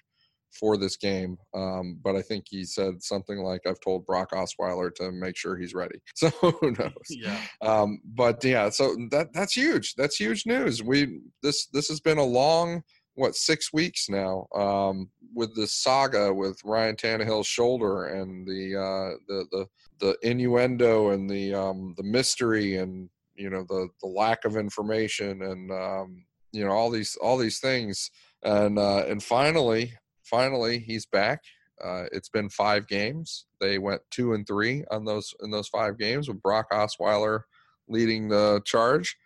[0.52, 1.38] for this game.
[1.54, 5.58] Um, but I think he said something like, "I've told Brock Osweiler to make sure
[5.58, 6.92] he's ready." So who knows?
[7.10, 7.40] Yeah.
[7.62, 9.96] Um, but yeah, so that that's huge.
[9.96, 10.84] That's huge news.
[10.84, 12.84] We this this has been a long
[13.20, 19.18] what six weeks now um, with this saga with Ryan Tannehill's shoulder and the uh,
[19.28, 19.68] the the
[20.00, 25.42] the innuendo and the um, the mystery and you know the the lack of information
[25.42, 28.10] and um, you know all these all these things
[28.44, 31.42] and uh, and finally finally he's back.
[31.84, 33.46] Uh, it's been five games.
[33.60, 37.42] They went two and three on those in those five games with Brock Osweiler
[37.90, 39.18] leading the charge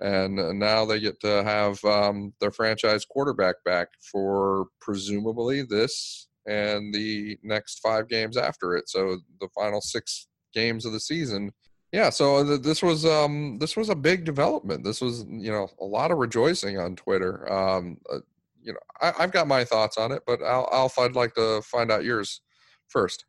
[0.00, 6.28] and uh, now they get to have um, their franchise quarterback back for presumably this
[6.46, 8.88] and the next five games after it.
[8.88, 11.52] So the final six games of the season.
[11.92, 14.84] Yeah, so th- this was um, this was a big development.
[14.84, 17.50] This was you know a lot of rejoicing on Twitter.
[17.52, 18.18] Um, uh,
[18.62, 21.62] you know, I, I've got my thoughts on it, but Al- Alf, I'd like to
[21.62, 22.42] find out yours
[22.88, 23.24] first.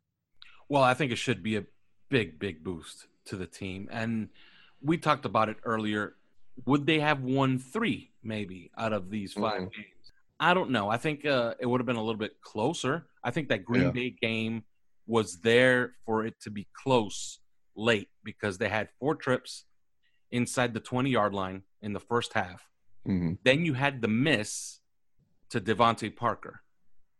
[0.68, 1.64] Well, I think it should be a
[2.08, 3.88] big, big boost to the team.
[3.90, 4.28] And
[4.80, 6.14] we talked about it earlier.
[6.66, 9.72] Would they have won three, maybe, out of these 5 Mhm.
[9.72, 10.12] games?
[10.38, 10.88] I don't know.
[10.88, 13.08] I think uh, it would have been a little bit closer.
[13.22, 13.90] I think that Green Yeah.
[13.90, 14.64] Bay game
[15.06, 17.40] was there for it to be close
[17.74, 19.64] late because they had four trips
[20.30, 22.68] inside the 20 yard line in the first half.
[23.06, 23.38] Mhm.
[23.44, 24.80] Then you had the miss
[25.50, 26.62] to DeVante Parker.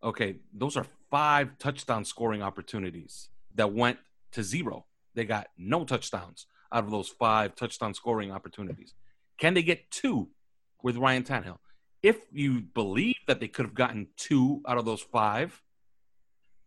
[0.03, 3.99] Okay, those are five touchdown scoring opportunities that went
[4.33, 4.87] to zero.
[5.15, 8.95] They got no touchdowns out of those five touchdown scoring opportunities.
[9.43, 10.29] Can they get two
[10.85, 11.59] with Ryan Tannehill?
[12.01, 15.61] If you believe that they could have gotten two out of those five,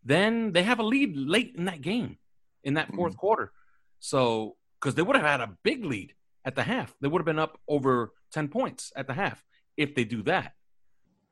[0.04, 2.18] then they have a lead late in that game,
[2.62, 3.50] in that 4th quarter.
[3.98, 6.12] So, because they would have had a big lead
[6.44, 6.94] at the half.
[7.00, 9.42] They would have been up over 10 points at the half
[9.78, 10.52] if they do that.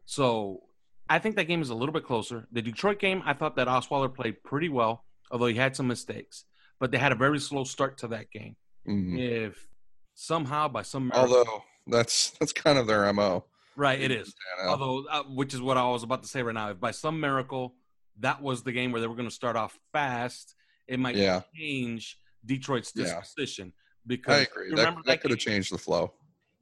[0.07, 0.62] So
[1.11, 2.48] I think that game is a little bit closer.
[2.52, 6.46] The Detroit game, I thought that Osweiler played pretty well, although he had some mistakes.
[6.80, 8.57] But they had a very slow start to that game.
[8.88, 9.18] Mhm.
[9.18, 9.68] If
[10.14, 13.44] somehow by some miracle, Although that's that's kind of their mo.
[13.77, 14.35] right, it is.
[14.64, 16.70] Although, uh, which is what I was about to say right now.
[16.70, 17.74] If by some miracle
[18.20, 20.55] that was the game where they were going to start off fast,
[20.87, 21.42] it might Yeah.
[21.55, 23.05] change Detroit's Yeah.
[23.20, 23.72] disposition.
[24.07, 24.68] Because I agree.
[24.70, 26.12] you That, remember that could have changed the flow.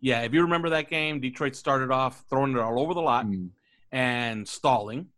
[0.01, 3.27] Yeah, if you remember that game, Detroit started off throwing it all over the lot
[3.27, 3.51] Mm.
[3.91, 5.11] and stalling.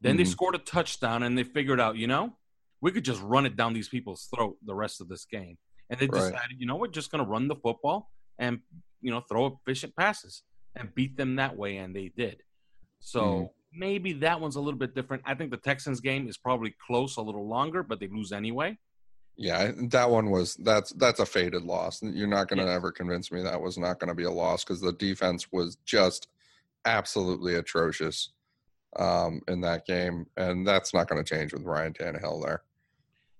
[0.00, 0.28] Then they Mhm.
[0.28, 2.36] scored a touchdown and they figured out, you know,
[2.80, 5.58] we could just run it down these people's throat the rest of this game.
[6.00, 6.32] And they Right.
[6.32, 8.60] decided, you know, we're just going to run the football and,
[9.00, 10.42] you know, throw efficient passes
[10.76, 11.76] and beat them that way.
[11.78, 12.42] And they did.
[13.00, 13.50] So Mhm.
[13.72, 15.22] maybe that one's a little bit different.
[15.26, 18.78] I think the Texans game is probably close a little longer, but they lose anyway.
[19.36, 22.00] Yeah, that one was that's that's a faded loss.
[22.02, 22.76] You're not going to Yes.
[22.76, 25.76] ever convince me that was not going to be a loss because the defense was
[25.84, 26.28] just
[26.84, 28.30] absolutely atrocious
[28.96, 32.62] um, in that game, and that's not going to change with Ryan Tannehill there.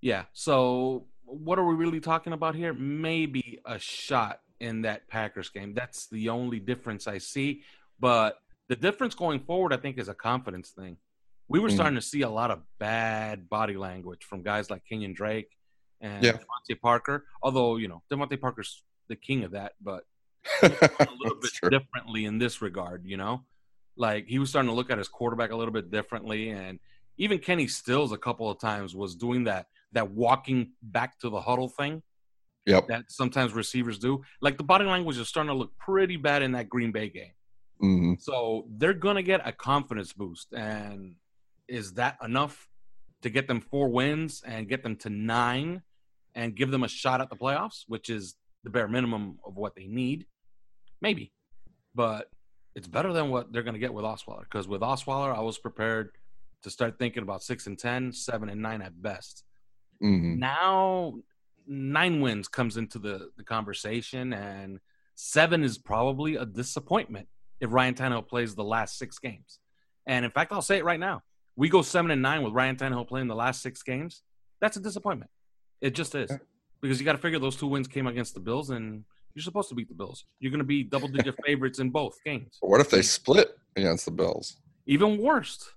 [0.01, 0.25] Yeah.
[0.33, 2.73] So what are we really talking about here?
[2.73, 5.73] Maybe a shot in that Packers game.
[5.73, 7.63] That's the only difference I see.
[7.99, 10.97] But the difference going forward, I think, is a confidence thing.
[11.47, 11.73] We were Mm.
[11.75, 15.55] starting to see a lot of bad body language from guys like Kenyan Drake
[16.01, 16.33] and Yeah.
[16.33, 17.25] DeVante Parker.
[17.43, 20.05] Although, you know, DeVante Parker's the king of that, but
[20.63, 21.69] a little bit true.
[21.69, 23.45] differently in this regard, you know?
[23.95, 26.49] Like he was starting to look at his quarterback a little bit differently.
[26.49, 26.79] And
[27.17, 31.41] even Kenny Stills a couple of times was doing that that walking back to the
[31.41, 32.03] huddle thing
[32.67, 32.87] Yep.
[32.87, 34.23] that sometimes receivers do.
[34.41, 37.31] Like the body language is starting to look pretty bad in that Green Bay game.
[37.79, 40.51] hmm So they're gonna get a confidence boost.
[40.53, 41.15] And
[41.67, 42.67] is that enough
[43.21, 45.81] to get them four wins and get them to nine
[46.33, 49.75] and give them a shot at the playoffs, which is the bare minimum of what
[49.75, 50.25] they need?
[51.01, 51.31] Maybe.
[51.93, 52.29] But
[52.75, 54.41] it's better than what they're gonna get with Osweiler.
[54.43, 56.09] Because with Osweiler, I was prepared
[56.63, 59.43] to start thinking about six and 10, seven and nine at best
[59.99, 61.13] hmm now
[61.67, 64.79] nine wins comes into the, the conversation and
[65.15, 67.27] seven is probably a disappointment
[67.59, 69.59] if Ryan Tannehill plays the last six games.
[70.05, 71.23] And in fact, I'll say it right now.
[71.55, 74.21] We go seven and nine with Ryan Tannehill playing the last six games.
[74.61, 75.31] That's a disappointment.
[75.81, 76.31] It just is.
[76.81, 79.03] Because you got to figure those two wins came against the Bills and
[79.33, 80.25] you're supposed to beat the Bills.
[80.39, 82.57] You're going to be double digit favorites in both games.
[82.59, 84.57] What if they split against the Bills?
[84.85, 85.67] Even worse.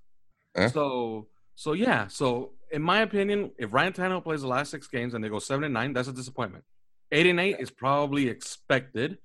[0.55, 0.67] Eh?
[0.67, 1.27] So
[1.59, 2.07] so yeah.
[2.07, 5.39] So in my opinion, if Ryan Tannehill plays the last six games and they go
[5.39, 6.63] seven and nine, that's a disappointment.
[7.11, 9.17] Eight and eight is probably expected,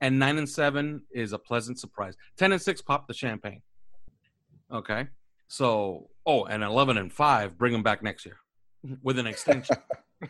[0.00, 2.14] and nine and seven is a pleasant surprise.
[2.36, 3.62] Ten and six pop the champagne.
[4.72, 5.08] Okay.
[5.48, 8.36] So oh, and eleven and five, bring them back next year
[9.02, 9.76] with an extension.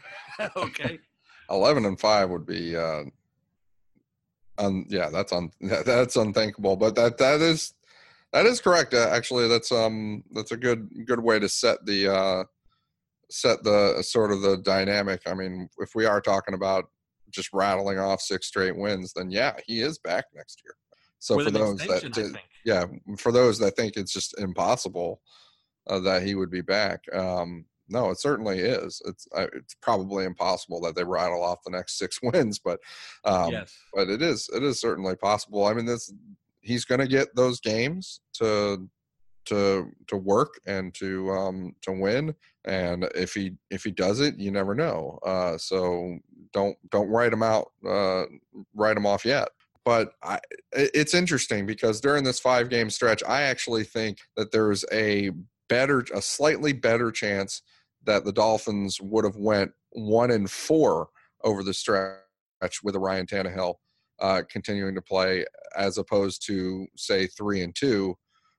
[0.57, 0.99] okay.
[1.51, 2.75] Eleven and five would be.
[2.75, 3.03] Uh,
[4.57, 6.77] un, yeah, that's un, that's unthinkable.
[6.77, 7.75] But that that is
[8.33, 8.95] that is correct.
[8.95, 12.45] Uh, actually, that's um that's a good good way to set the uh,
[13.31, 15.23] set the sort of the dynamic.
[15.27, 16.87] I mean, if we are talking about
[17.31, 20.75] just rattling off six straight wins, then yeah, he is back next year.
[21.19, 22.39] So with for those that did- think.
[22.65, 22.85] yeah,
[23.19, 25.21] for those that think it's just impossible
[25.87, 29.03] uh, that he would be back, um, no, it certainly is.
[29.05, 32.79] It's uh, it's probably impossible that they rattle off the next six wins, but
[33.25, 33.77] um, yes.
[33.93, 35.67] but it is it is certainly possible.
[35.67, 36.13] I mean, this
[36.61, 38.89] he's going to get those games to
[39.47, 42.35] to to work and to um to win.
[42.65, 45.19] And if he if he does it you never know.
[45.25, 46.19] Uh so
[46.53, 48.25] don't don't write him out uh
[48.75, 49.49] write him off yet.
[49.85, 50.39] But I,
[50.73, 55.31] it's interesting because during this five game stretch i actually think that there's a
[55.69, 57.63] better a slightly better chance
[58.05, 61.09] that the dolphins would have went one and four
[61.43, 62.19] over the stretch
[62.83, 63.77] with a ryan Tannehill
[64.21, 65.45] uh, continuing to play
[65.77, 68.17] as opposed to say three and two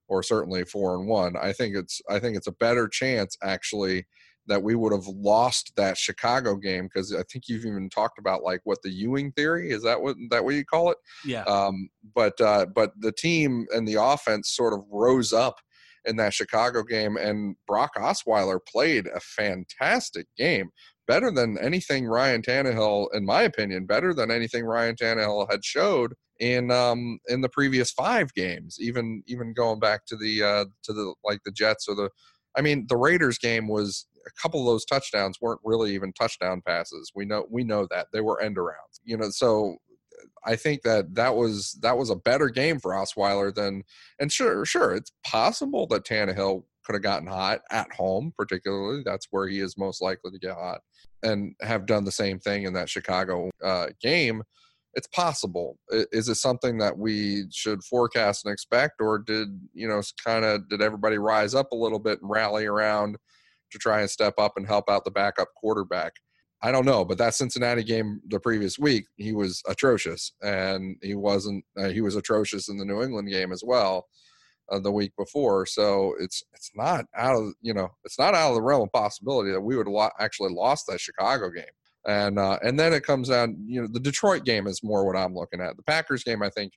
[0.08, 1.36] or certainly four and one.
[1.38, 4.06] I think it's I think it's a better chance actually
[4.48, 8.44] that we would have lost that Chicago game because I think you've even talked about
[8.44, 10.98] like what the Ewing theory is that what that what you call it?
[11.26, 11.44] Yeah.
[11.44, 15.56] Um, but uh, but the team and the offense sort of rose up
[16.06, 20.70] in that Chicago game, and Brock Osweiler played a fantastic game,
[21.12, 26.14] better than anything Ryan Tannehill, in my opinion, better than anything Ryan Tannehill had showed
[26.40, 30.94] in um in the previous five games, even even going back to the uh to
[30.94, 32.10] the like the Jets or the
[32.58, 36.62] I mean the Raiders game was a couple of those touchdowns weren't really even touchdown
[36.66, 37.12] passes.
[37.14, 39.02] We know we know that they were end arounds.
[39.04, 39.76] You know, so
[40.46, 43.84] I think that that was that was a better game for Osweiler than
[44.18, 49.28] and sure sure it's possible that Tannehill could have gotten hot at home, particularly that's
[49.32, 50.82] where he is most likely to get hot,
[51.24, 54.44] and have done the same thing in that Chicago uh, game.
[54.94, 55.78] it's possible.
[55.90, 60.68] Is it something that we should forecast and expect, or did you know kind of
[60.70, 63.18] did everybody rise up a little bit and rally around
[63.72, 66.14] to try and step up and help out the backup quarterback?
[66.64, 71.16] I don't know, but that Cincinnati game the previous week, he was atrocious, and he
[71.16, 71.64] wasn't.
[71.78, 74.08] Uh, he was atrocious in the New England game as well
[74.72, 75.66] uh, the week before.
[75.66, 78.92] So it's it's not out of you know it's not out of the realm of
[78.92, 81.66] possibility that we would lo- actually lost that Chicago game.
[82.08, 85.16] And uh, and then it comes down, you know, the Detroit game is more what
[85.16, 85.78] I'm looking at.
[85.78, 86.74] The Packers game, I think,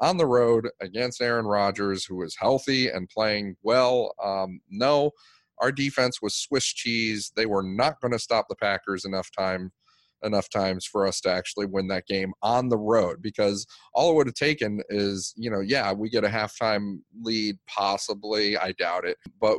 [0.00, 4.14] on the road against Aaron Rodgers, who is healthy and playing well.
[4.22, 5.10] Um, no,
[5.58, 7.32] our defense was Swiss cheese.
[7.34, 9.72] They were not going to stop the Packers enough time
[10.22, 14.14] enough times for us to actually win that game on the road because all it
[14.14, 19.04] would have taken is you know yeah we get a halftime lead possibly i doubt
[19.04, 19.58] it but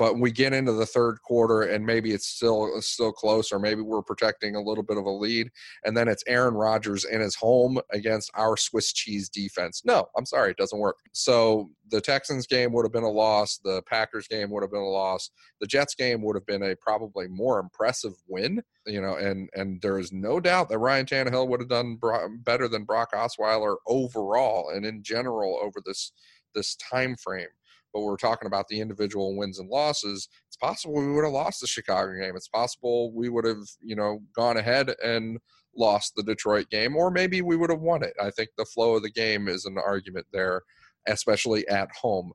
[0.00, 3.82] but we get into the third quarter and maybe it's still still close or maybe
[3.82, 5.50] we're protecting a little bit of a lead
[5.84, 9.82] and then it's Aaron Rodgers in his home against our Swiss cheese defense.
[9.84, 10.96] No, I'm sorry, it doesn't work.
[11.12, 14.80] So the Texans game would have been a loss, the Packers game would have been
[14.80, 15.28] a loss.
[15.60, 19.82] The Jets game would have been a probably more impressive win, you know, and and
[19.82, 21.98] there is no doubt that Ryan Tannehill would have done
[22.38, 26.12] better than Brock Osweiler overall and in general over this
[26.54, 27.48] this time frame
[27.92, 30.28] but we're talking about the individual wins and losses.
[30.48, 32.36] It's possible we would have lost the Chicago game.
[32.36, 35.38] It's possible we would have, you know, gone ahead and
[35.76, 38.14] lost the Detroit game, or maybe we would have won it.
[38.20, 40.62] I think the flow of the game is an argument there,
[41.06, 42.32] especially at home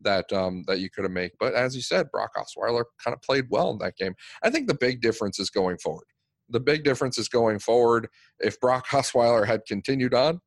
[0.00, 1.32] that um, that you could have made.
[1.40, 4.14] But as you said, Brock Osweiler kind of played well in that game.
[4.42, 6.06] I think the big difference is going forward.
[6.48, 8.08] The big difference is going forward.
[8.38, 10.40] If Brock Osweiler had continued on,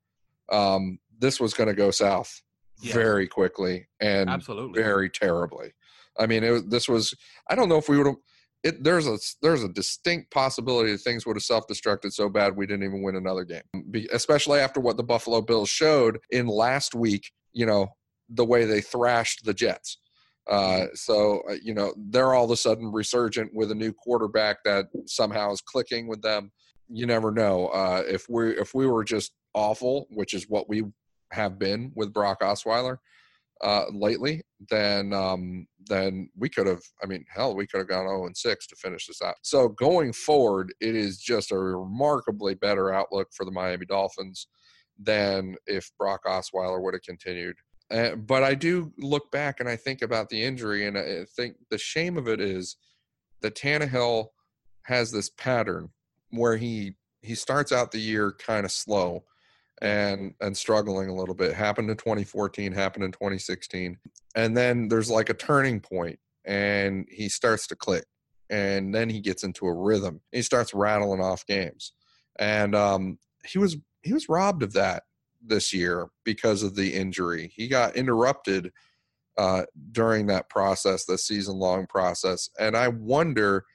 [0.52, 2.42] um, this was going to go south
[2.82, 4.82] Very quickly and Absolutely.
[4.82, 5.74] very terribly.
[6.20, 7.14] I mean, it, this was.
[7.50, 8.16] I don't know if we would have.
[8.64, 12.68] It, there's a there's a distinct possibility that things would have self-destructed so bad we
[12.68, 16.94] didn't even win another game, Be, especially after what the Buffalo Bills showed in last
[16.94, 17.32] week.
[17.54, 17.88] You know
[18.30, 19.98] the way they thrashed the Jets.
[20.50, 24.58] Uh, so uh, you know they're all of a sudden resurgent with a new quarterback
[24.66, 26.52] that somehow is clicking with them.
[26.90, 27.68] You never know.
[27.68, 30.84] Uh, if we if we were just awful, which is what we
[31.32, 32.98] have been with Brock Osweiler
[33.62, 36.82] uh, lately, then um, then we could have.
[37.04, 39.36] I mean, hell, we could have gone 0 and 6 to finish this out.
[39.44, 44.48] So going forward, it is just a remarkably better outlook for the Miami Dolphins
[45.00, 47.56] than if Brock Osweiler would have continued.
[47.92, 51.58] Uh, but I do look back and I think about the injury, and I think
[51.70, 52.78] the shame of it is
[53.42, 54.28] that Tannehill
[54.84, 55.90] has this pattern
[56.32, 59.24] where he he starts out the year kind of slow
[59.82, 61.54] and and struggling a little bit.
[61.54, 63.98] Happened in 2014, happened in 2016,
[64.36, 68.06] and then there's like a turning point, and he starts to click,
[68.50, 70.22] and then he gets into a rhythm.
[70.32, 71.94] He starts rattling off games,
[72.40, 75.04] and um, he was he was robbed of that
[75.44, 77.52] this year because of the injury.
[77.56, 78.72] He got interrupted
[79.38, 83.66] uh, during that process, the season long process, and I wonder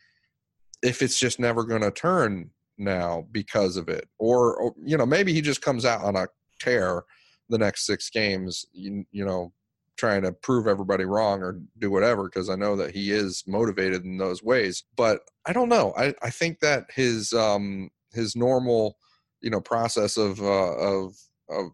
[0.83, 4.09] if it's just never going to turn now because of it.
[4.19, 6.27] Or, or you know maybe he just comes out on a
[6.61, 7.03] tear
[7.49, 9.53] the next six games you, you know
[9.97, 14.05] trying to prove everybody wrong or do whatever because i know that he is motivated
[14.05, 14.85] in those ways.
[14.97, 15.95] But i don't know.
[15.97, 18.97] I, I think that his um his normal
[19.41, 21.15] you know process of uh, of
[21.49, 21.67] of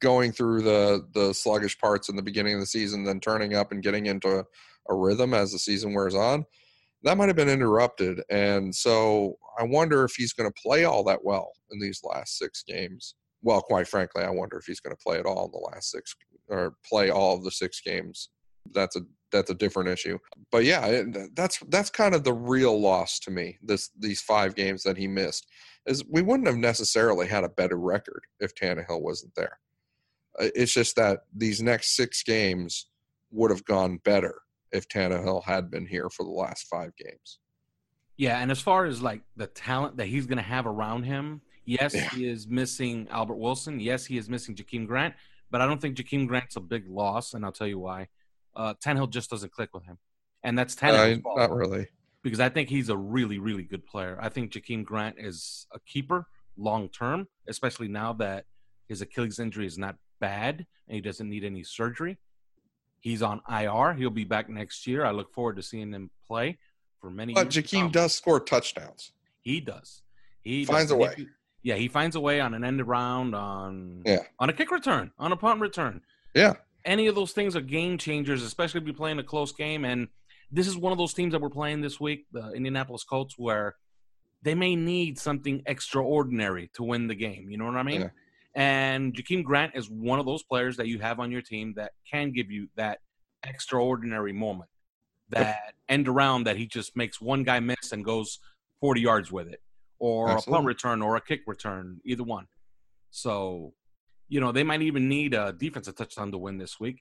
[0.00, 3.72] going through the the sluggish parts in the beginning of the season then turning up
[3.72, 4.44] and getting into
[4.88, 6.44] a rhythm as the season wears on
[7.04, 8.22] that might have been interrupted.
[8.30, 12.38] And so I wonder if he's going to play all that well in these last
[12.38, 13.14] six games.
[13.42, 15.90] Well, quite frankly, I wonder if he's going to play at all in the last
[15.90, 16.14] six
[16.48, 18.30] or play all of the six games.
[18.72, 19.00] That's a
[19.32, 20.18] that's a different issue.
[20.52, 21.02] But yeah,
[21.34, 23.58] that's that's kind of the real loss to me.
[23.62, 25.46] This these five games that he missed
[25.86, 29.58] is we wouldn't have necessarily had a better record if Tannehill wasn't there.
[30.38, 32.86] It's just that these next six games
[33.32, 37.38] would have gone better if Tannehill had been here for the last five games.
[38.16, 41.40] Yeah, and as far as like the talent that he's going to have around him,
[41.64, 42.08] yes, Yeah.
[42.10, 43.80] he is missing Albert Wilson.
[43.80, 45.14] Yes, he is missing Jakeem Grant,
[45.50, 48.08] but I don't think Jakeem Grant's a big loss, and I'll tell you why.
[48.54, 49.98] Uh, Tannehill just doesn't click with him,
[50.42, 51.88] and that's Tannehill's Uh, fault not really.
[52.22, 54.18] because I think he's a really, really good player.
[54.20, 56.26] I think Jakeem Grant is a keeper
[56.56, 58.44] long term, especially now that
[58.88, 62.18] his Achilles injury is not bad and he doesn't need any surgery.
[63.02, 63.94] He's on IR.
[63.94, 65.04] He'll be back next year.
[65.04, 66.56] I look forward to seeing him play
[67.00, 67.48] for many But.
[67.48, 69.10] Jakeem does score touchdowns.
[69.40, 70.02] He does.
[70.40, 70.92] He Finds does.
[70.92, 71.14] a way.
[71.16, 71.26] He-
[71.64, 74.22] yeah, he finds a way on an end around, on Yeah.
[74.38, 76.00] on a kick return, on a punt return.
[76.34, 76.54] Yeah.
[76.84, 79.84] Any of those things are game changers, especially if you're playing a close game.
[79.84, 80.06] And
[80.52, 83.74] this is one of those teams that we're playing this week, the Indianapolis Colts, where
[84.42, 87.50] they may need something extraordinary to win the game.
[87.50, 88.00] You know what I mean?
[88.02, 88.08] Yeah.
[88.54, 91.92] And Jakeem Grant is one of those players that you have on your team that
[92.10, 92.98] can give you that
[93.44, 94.68] extraordinary moment,
[95.30, 98.38] that end around that he just makes one guy miss and goes
[98.80, 99.62] 40 yards with it,
[99.98, 102.46] or a punt return or a kick return, either one.
[103.10, 103.72] So,
[104.28, 107.00] you know, they might even need a defensive touchdown to win this week.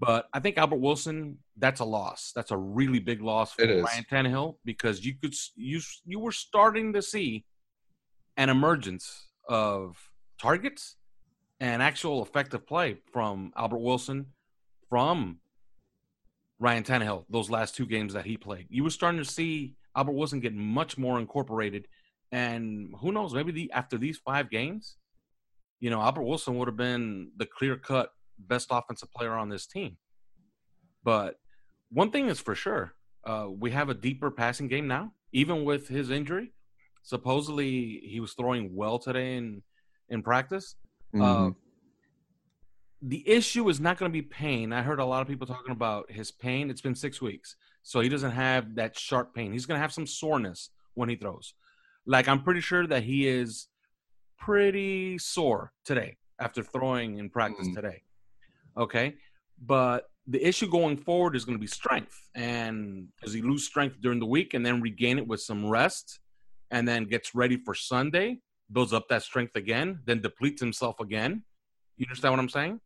[0.00, 2.32] But I think Albert Wilson, that's a loss.
[2.34, 3.64] That's a really big loss for.
[3.82, 7.44] Ryan Tannehill because you could you you were starting to see
[8.36, 9.96] an emergence of
[10.38, 10.96] targets
[11.60, 14.26] and actual effective play from Albert Wilson,
[14.88, 15.38] from
[16.58, 17.24] Ryan Tannehill.
[17.28, 20.54] Those last two games that he played, you were starting to see Albert Wilson get
[20.54, 21.88] much more incorporated.
[22.30, 23.34] And who knows?
[23.34, 24.96] Maybe the after these five games,
[25.80, 29.66] you know, Albert Wilson would have been the clear cut best offensive player on this
[29.66, 29.96] team.
[31.02, 31.36] But
[31.90, 32.92] one thing is for sure,
[33.24, 36.52] uh, we have a deeper passing game now, even with his injury.
[37.02, 39.62] Supposedly, he was throwing well today in
[40.08, 40.76] in practice.
[41.14, 41.56] Uh, Mhm.
[43.00, 44.72] the issue is not going to be pain.
[44.72, 46.68] I heard a lot of people talking about his pain.
[46.70, 49.52] It's been six weeks, so he doesn't have that sharp pain.
[49.52, 51.54] He's going to have some soreness when he throws.
[52.06, 53.68] Like I'm pretty sure that he is
[54.38, 57.74] pretty sore today after throwing in practice Mhm.
[57.74, 58.02] today.
[58.76, 59.16] Okay,
[59.58, 62.30] but the issue going forward is going to be strength.
[62.34, 66.20] And does he lose strength during the week and then regain it with some rest,
[66.70, 68.40] and then gets ready for Sunday,
[68.72, 71.42] builds up that strength again, then depletes himself again?
[71.96, 72.80] You understand what I'm saying?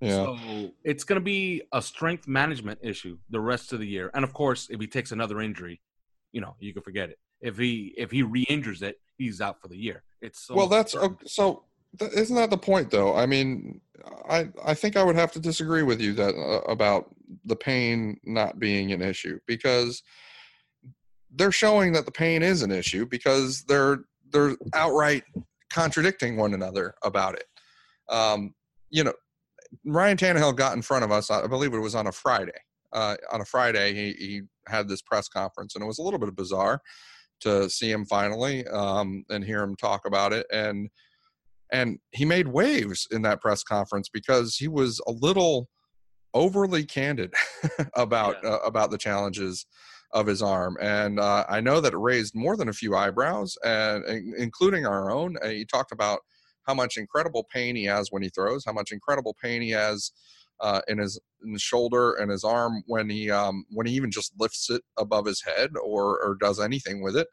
[0.00, 0.24] yeah.
[0.24, 4.10] So it's going to be a strength management issue the rest of the year.
[4.14, 5.80] And of course, if he takes another injury,
[6.32, 7.18] you know, you can forget it.
[7.40, 10.02] If he if he re-injures it, he's out for the year.
[10.20, 11.64] It's so well, that's okay, so.
[11.98, 13.14] Th- isn't that the point, though?
[13.14, 13.80] I mean,
[14.28, 17.14] I I think I would have to disagree with you that uh, about
[17.44, 20.02] the pain not being an issue because
[21.34, 24.00] they're showing that the pain is an issue because they're
[24.36, 25.24] they're outright
[25.70, 27.44] contradicting one another about it.
[28.08, 28.54] Um,
[28.90, 29.12] you know,
[29.84, 31.30] Ryan Tannehill got in front of us.
[31.30, 32.52] I believe it was on a Friday.
[32.92, 36.20] Uh, on a Friday, he, he had this press conference, and it was a little
[36.20, 36.80] bit bizarre
[37.40, 40.46] to see him finally um, and hear him talk about it.
[40.52, 40.88] And
[41.72, 45.68] and he made waves in that press conference because he was a little
[46.32, 47.34] overly candid
[47.96, 48.50] about Yeah.
[48.50, 49.66] uh, about the challenges
[50.16, 53.56] of his arm and uh, i know that it raised more than a few eyebrows
[53.64, 56.20] and in- including our own uh, he talked about
[56.66, 60.12] how much incredible pain he has when he throws how much incredible pain he has
[60.60, 64.10] uh, in his in his shoulder and his arm when he um, when he even
[64.10, 67.28] just lifts it above his head or or does anything with it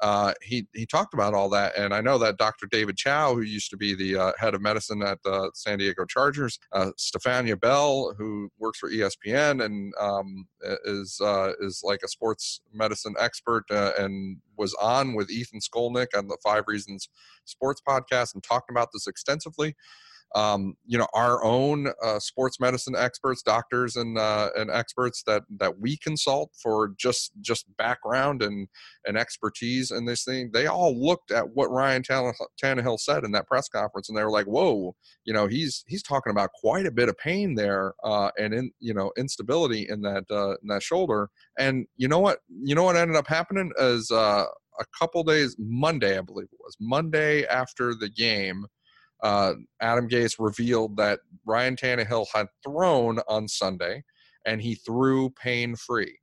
[0.00, 2.66] uh, he he talked about all that, and I know that Dr.
[2.66, 6.04] David Chao, who used to be the uh, head of medicine at the San Diego
[6.06, 10.46] Chargers, uh, Stefania Bell, who works for ESPN and um,
[10.84, 16.16] is uh, is like a sports medicine expert, uh, and was on with Ethan Skolnick
[16.16, 17.08] on the Five Reasons
[17.44, 19.74] Sports podcast and talked about this extensively
[20.34, 25.42] um, you know our own uh, sports medicine experts doctors and uh, and experts that
[25.58, 28.68] that we consult for just just background and
[29.06, 33.32] and expertise in this thing they all looked at what ryan Tanne- tannehill said in
[33.32, 36.86] that press conference and they were like whoa you know he's he's talking about quite
[36.86, 40.68] a bit of pain there uh, and in you know instability in that uh, in
[40.68, 41.28] that shoulder.
[41.58, 44.44] And you know what you know what ended up happening is uh,
[44.78, 48.64] a couple days monday i believe it was monday after the game
[49.22, 54.04] uh, Adam Gase revealed that Ryan Tannehill had thrown on Sunday
[54.46, 56.18] and he threw pain free.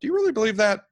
[0.00, 0.82] Do you really believe that?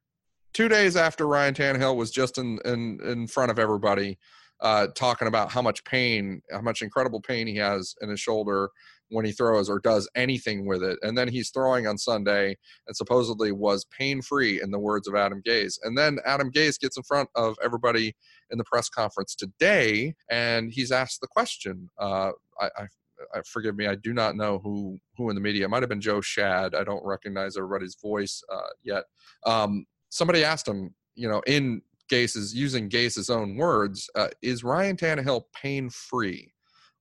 [0.52, 4.18] Two days after Ryan Tannehill was just in, in, in front of everybody
[4.60, 8.70] uh, talking about how much pain, how much incredible pain he has in his shoulder
[9.08, 10.98] when he throws or does anything with it.
[11.02, 15.14] And then he's throwing on Sunday and supposedly was pain free, in the words of
[15.14, 15.78] Adam Gase.
[15.84, 18.14] And then Adam Gase gets in front of everybody
[18.50, 21.90] in the press conference today, and he's asked the question.
[21.98, 22.86] Uh, I, I,
[23.34, 25.64] I forgive me, I do not know who who in the media.
[25.64, 26.74] It might have been Joe Schad.
[26.74, 29.04] I don't recognize everybody's voice uh, yet.
[29.46, 34.96] Um, somebody asked him, you know, in Gase's using Gase's own words, uh, is Ryan
[34.96, 36.52] Tannehill pain free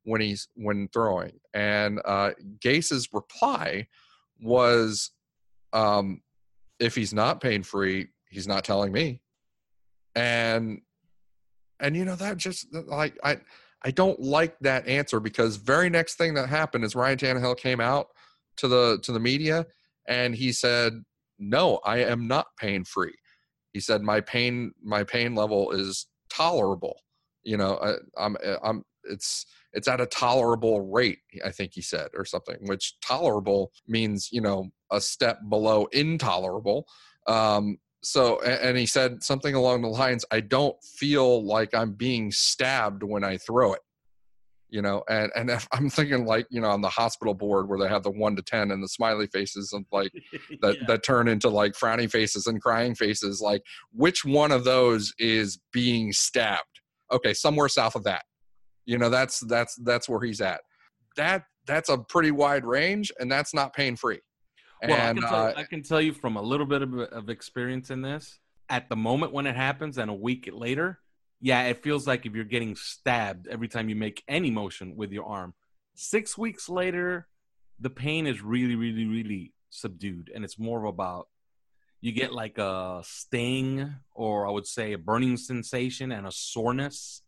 [0.06, 1.40] when he's when throwing?
[1.54, 2.32] And uh,
[2.62, 3.88] Gase's reply
[4.42, 5.12] was,
[5.74, 6.22] um,
[6.80, 9.22] if he's not pain free, he's not telling me.
[10.16, 10.82] And
[11.80, 13.40] and you know that just like I
[13.84, 17.82] I don't like that answer because very next thing that happened is Ryan Tannehill came
[17.82, 18.08] out
[18.58, 19.66] to the to the media
[20.08, 21.04] and he said,
[21.38, 23.16] "No, I am not pain free."
[23.74, 27.00] He said, "My pain my pain level is tolerable."
[27.44, 31.20] You know, I, I'm I'm it's it's at a tolerable rate.
[31.44, 36.88] I think he said or something, which tolerable means you know a step below intolerable.
[37.28, 42.32] Um, so and he said something along the lines i don't feel like i'm being
[42.32, 43.82] stabbed when i throw it
[44.70, 47.80] you know and and if i'm thinking like you know on the hospital board where
[47.80, 50.12] they have the 1 to 10 and the smiley faces and like
[50.62, 50.86] that Yeah.
[50.88, 55.60] that turn into like frowning faces and crying faces like which one of those is
[55.72, 56.82] being stabbed
[57.12, 58.24] okay somewhere south of that
[58.86, 60.62] you know that's that's that's where he's at
[61.18, 64.20] that that's a pretty wide range and that's not pain free
[64.84, 66.94] Well, I, and can tell, uh, I can tell you from a little bit of,
[66.94, 68.40] of experience in this.
[68.70, 71.00] At the moment when it happens, and a week later,
[71.40, 75.12] yeah, it feels like if you're getting stabbed every time you make any motion with
[75.12, 75.54] your arm.
[75.96, 77.28] Six weeks later,
[77.80, 81.28] the pain is really, really, really subdued, and it's more about
[82.02, 87.22] you get like a sting, or I would say a burning sensation and a soreness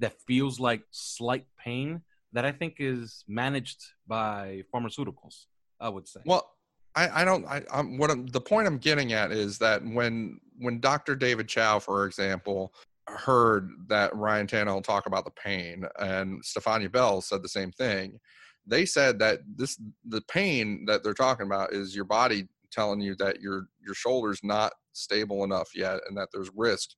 [0.00, 5.46] that feels like slight pain that I think is managed by pharmaceuticals.
[5.80, 6.20] I would say.
[6.26, 6.50] Well,
[6.94, 7.46] I, I don't.
[7.46, 11.16] I, I'm what I'm, the point I'm getting at is that when when Dr.
[11.16, 12.74] David Chao, for example,
[13.06, 18.18] heard that Ryan Tannehill talk about the pain, and Stefania Bell said the same thing,
[18.66, 23.14] they said that this the pain that they're talking about is your body telling you
[23.16, 26.90] that your your shoulder's not stable enough yet, and that there's risk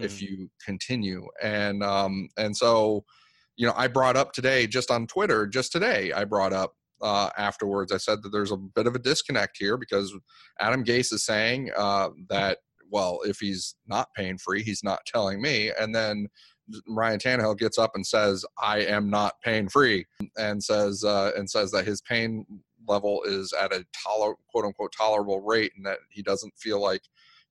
[0.00, 0.20] if Mm.
[0.22, 1.26] you continue.
[1.42, 3.04] And um and so,
[3.56, 7.30] you know, I brought up today just on Twitter, just today, I brought up uh,
[7.38, 7.92] afterwards.
[7.92, 10.12] I said that there's a bit of a disconnect here because
[10.58, 12.58] Adam Gase is saying uh, that,
[12.90, 15.70] well, if he's not pain free, he's not telling me.
[15.78, 16.26] And then
[16.88, 21.48] Ryan Tannehill gets up and says, "I am not pain free," and says uh, and
[21.48, 22.44] says that his pain
[22.88, 27.02] level is at a toler- quote unquote tolerable rate, and that he doesn't feel like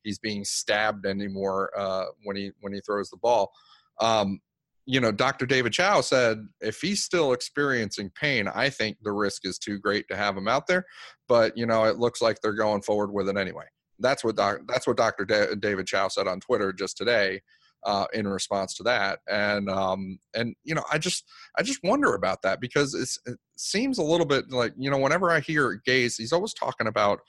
[0.03, 3.51] he's being stabbed anymore uh, when he when he throws the ball.
[3.99, 4.39] Um,
[4.85, 5.45] you know, Dr.
[5.45, 10.07] David Chao said if he's still experiencing pain, I think the risk is too great
[10.07, 10.85] to have him out there.
[11.27, 13.65] But you know, it looks like they're going forward with it anyway.
[13.99, 15.25] That's what doc, that's what Dr.
[15.25, 17.41] Da- David Chao said on Twitter just today
[17.85, 19.19] uh, in response to that.
[19.29, 21.25] And um, and you know, I just
[21.57, 22.93] I just wonder about that because
[23.25, 26.87] it seems a little bit like you know, whenever I hear Gase, he's always talking
[26.87, 27.19] about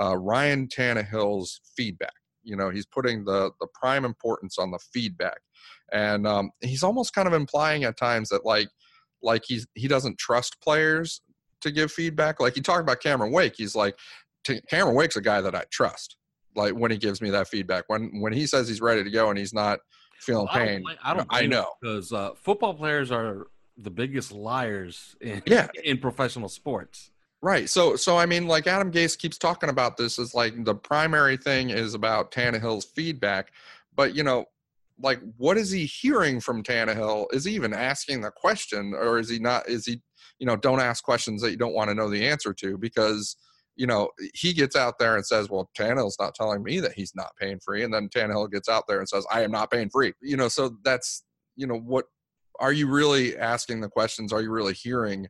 [0.00, 2.12] uh, Ryan Tannehill's feedback.
[2.42, 5.38] You know, he's putting the the prime importance on the feedback,
[5.92, 8.68] and um, he's almost kind of implying at times that like
[9.22, 11.22] like he's he doesn't trust players
[11.62, 12.38] to give feedback.
[12.38, 13.96] Like he talked about Cameron Wake, he's like
[14.70, 16.16] Cameron Wake's a guy that I trust.
[16.54, 19.28] Like when he gives me that feedback, when when he says he's ready to go
[19.30, 19.80] and he's not
[20.20, 21.66] feeling Well, I pain, don't, I, don't I know.
[21.80, 25.66] because uh, football players are the biggest liars in Yeah.
[25.84, 27.10] in professional sports.
[27.42, 27.68] Right.
[27.68, 31.36] So so I mean like Adam Gase keeps talking about this as like the primary
[31.36, 33.52] thing is about Tannehill's feedback,
[33.94, 34.46] but you know,
[35.00, 37.26] like what is he hearing from Tannehill?
[37.32, 40.00] Is he even asking the question or is he not is he
[40.38, 43.36] you know, don't ask questions that you don't want to know the answer to because
[43.76, 47.14] you know, he gets out there and says, "Well, Tannehill's not telling me that he's
[47.14, 49.90] not pain free," and then Tannehill gets out there and says, "I am not pain
[49.90, 51.24] free." You know, so that's
[51.56, 52.06] you know what
[52.58, 54.32] are you really asking the questions?
[54.32, 55.28] Are you really hearing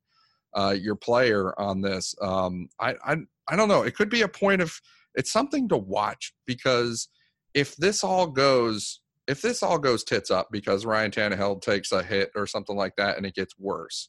[0.56, 2.14] uh, your player on this?
[2.20, 3.16] Um, I, I
[3.48, 3.82] I don't know.
[3.82, 4.80] It could be a point of
[5.14, 7.08] it's something to watch because
[7.54, 12.02] if this all goes if this all goes tits up because Ryan Tannehill takes a
[12.02, 14.08] hit or something like that and it gets worse,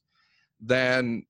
[0.59, 1.25] then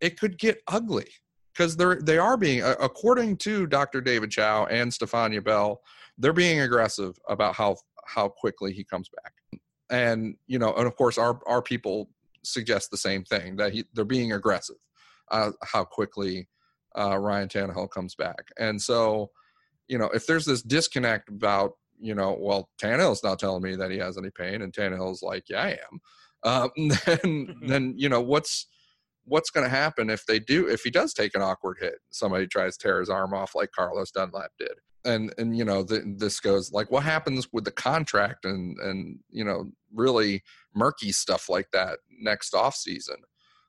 [0.00, 1.08] it could get ugly
[1.52, 4.00] because they're they are being according to Dr.
[4.00, 5.80] David Chao and Stefania Bell,
[6.18, 9.32] they're being aggressive about how how quickly he comes back.
[9.90, 12.08] And you know, and of course our our people
[12.42, 14.76] suggest the same thing that he, they're being aggressive
[15.30, 16.48] uh, how quickly
[16.98, 18.48] uh, Ryan Tannehill comes back.
[18.58, 19.30] And so,
[19.88, 23.90] you know, if there's this disconnect about, you know, well, Tannehill's not telling me that
[23.90, 26.00] he has any pain, and Tannehill's like, yeah, I am.
[26.42, 26.70] Um,
[27.06, 28.66] then, then you know, what's
[29.24, 31.96] what's going to happen if they do if he does take an awkward hit?
[32.10, 34.72] Somebody tries to tear his arm off like Carlos Dunlap did.
[35.04, 39.18] And and you know the, this goes like what happens with the contract and and
[39.30, 40.42] you know really
[40.74, 43.16] murky stuff like that next off season.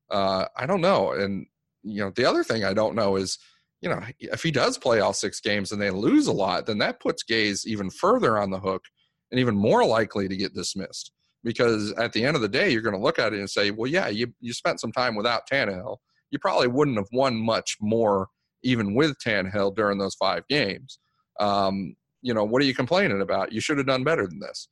[0.10, 1.12] Uh, I don't know.
[1.12, 1.46] And
[1.84, 3.38] you know, the other thing I don't know is,
[3.82, 6.78] you know, if he does play all six games and they lose a lot, then
[6.80, 8.84] that puts Gase even further on the hook
[9.32, 11.12] and even more likely to get dismissed.
[11.44, 13.72] Because at the end of the day, you're going to look at it and say,
[13.72, 15.98] well, yeah, you, you spent some time without Tannehill.
[16.30, 18.28] You probably wouldn't have won much more
[18.64, 21.00] even with Tannehill during those five games.
[21.40, 23.52] Um, you know, what are you complaining about?
[23.52, 24.68] You should have done better than this.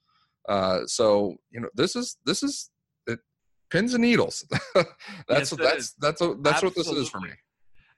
[0.48, 2.70] Uh, so, you know, this is, this is,
[3.08, 3.20] it,
[3.72, 4.46] pins and needles.
[4.76, 4.88] that's
[5.30, 7.30] Yes, what that's that's what that's what this is for me.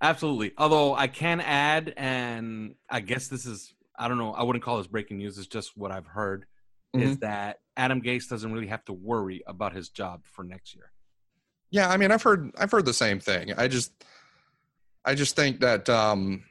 [0.02, 0.52] Absolutely.
[0.58, 4.78] Although I can add, and I guess this is, I don't know, I wouldn't call
[4.78, 5.38] this breaking news.
[5.38, 6.46] It's just what I've heard
[6.94, 10.92] is that Adam Gase doesn't really have to worry about his job for next year.
[11.70, 13.54] Yeah, I mean, I've heard I've heard the same thing.
[13.58, 13.94] I just
[15.06, 16.44] I just think that um,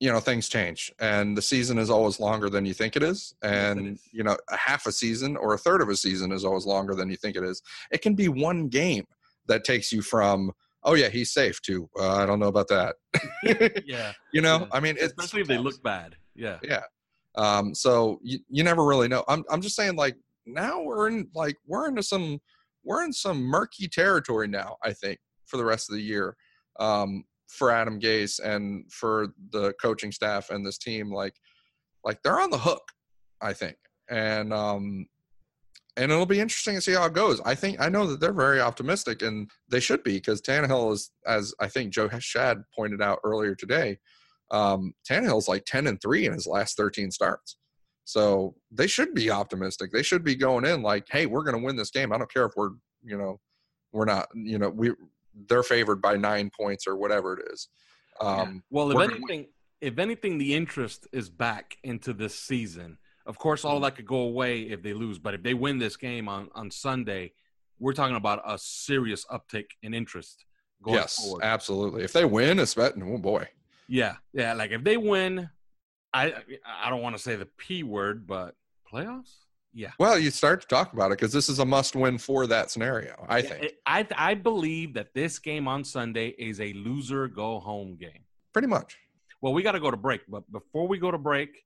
[0.00, 3.34] you know things change and the season is always longer than you think it is
[3.42, 6.66] and you know a half a season or a third of a season is always
[6.66, 9.04] longer than you think it is it can be one game
[9.46, 10.52] that takes you from
[10.84, 12.94] oh yeah he's safe to uh, i don't know about that
[13.86, 14.12] Yeah.
[14.32, 14.66] you know Yeah.
[14.72, 16.14] i mean it's Especially if they look bad.
[16.34, 16.58] Yeah.
[16.62, 16.82] yeah
[17.34, 21.28] um so you, you never really know i'm i'm just saying like now we're in
[21.34, 22.38] like we're into some
[22.84, 26.36] we're in some murky territory now i think for the rest of the year
[26.78, 31.34] um for adam gase and for the coaching staff and this team like
[32.04, 32.82] like they're on the hook
[33.40, 33.76] i think
[34.10, 35.06] and um
[35.98, 37.40] and it'll be interesting to see how it goes.
[37.44, 41.10] I think I know that they're very optimistic, and they should be because Tannehill is,
[41.26, 43.98] as I think Joe Schad pointed out earlier today,
[44.52, 47.56] um, Tannehill's like ten and three in his last thirteen starts.
[48.04, 49.90] So they should be optimistic.
[49.92, 52.12] They should be going in like, "Hey, we're to win this game.
[52.12, 52.70] I don't care if we're,
[53.02, 53.40] you know,
[53.92, 54.92] we're not, you know, we
[55.48, 57.68] they're favored by nine points or whatever it is."
[58.20, 59.46] Um, Well, if anything,
[59.80, 62.98] if anything, the interest is back into this season.
[63.26, 63.70] Of course, Mm-hmm.
[63.70, 66.48] all that could go away if they lose, but if they win this game on
[66.54, 67.32] on Sunday,
[67.78, 70.44] we're talking about a serious uptick in interest
[70.82, 71.44] going yes, forward.
[71.44, 72.02] absolutely.
[72.02, 72.94] If they win, it's bet.
[73.00, 73.46] Oh boy.
[73.86, 74.52] Yeah, yeah.
[74.54, 75.48] Like if they win,
[76.12, 76.34] I
[76.66, 78.54] I don't want to say the p word, but
[78.90, 79.34] playoffs.
[79.74, 82.70] Yeah, Well, you start to talk about it because this is a must-win for that
[82.70, 83.24] scenario.
[83.28, 87.60] I Yeah, think I I believe that this game on Sunday is a loser go
[87.60, 88.24] home game.
[88.52, 88.96] pretty much.
[89.40, 91.64] Well, we got to go to break, but before we go to break,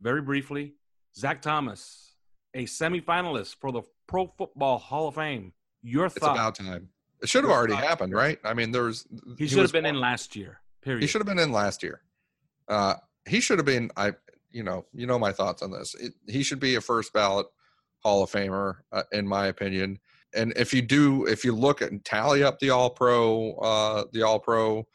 [0.00, 0.74] very briefly,
[1.16, 2.14] Zach Thomas,
[2.54, 5.52] a semifinalist for the Pro Football Hall of Fame.
[5.82, 6.16] Your thoughts?
[6.18, 6.36] It's thought?
[6.36, 6.88] about time.
[7.22, 7.84] It should have already thought.
[7.84, 8.38] happened, right?
[8.44, 9.06] I mean, there was
[9.38, 10.60] he should have been in last year.
[10.82, 11.00] Period.
[11.02, 12.00] He should have been in last year.
[12.68, 12.94] Uh,
[13.26, 13.90] he should have been.
[13.96, 14.12] I,
[14.50, 15.94] you know, you know my thoughts on this.
[15.94, 17.46] It, he should be a first ballot
[18.00, 19.98] Hall of Famer, uh, in my opinion.
[20.34, 24.04] And if you do, if you look at and tally up the All Pro, uh,
[24.12, 24.86] the All Pro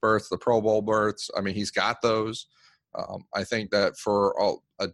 [0.00, 2.46] berths, the Pro Bowl berths, I mean, he's got those.
[2.94, 4.88] Um, I think that for all a,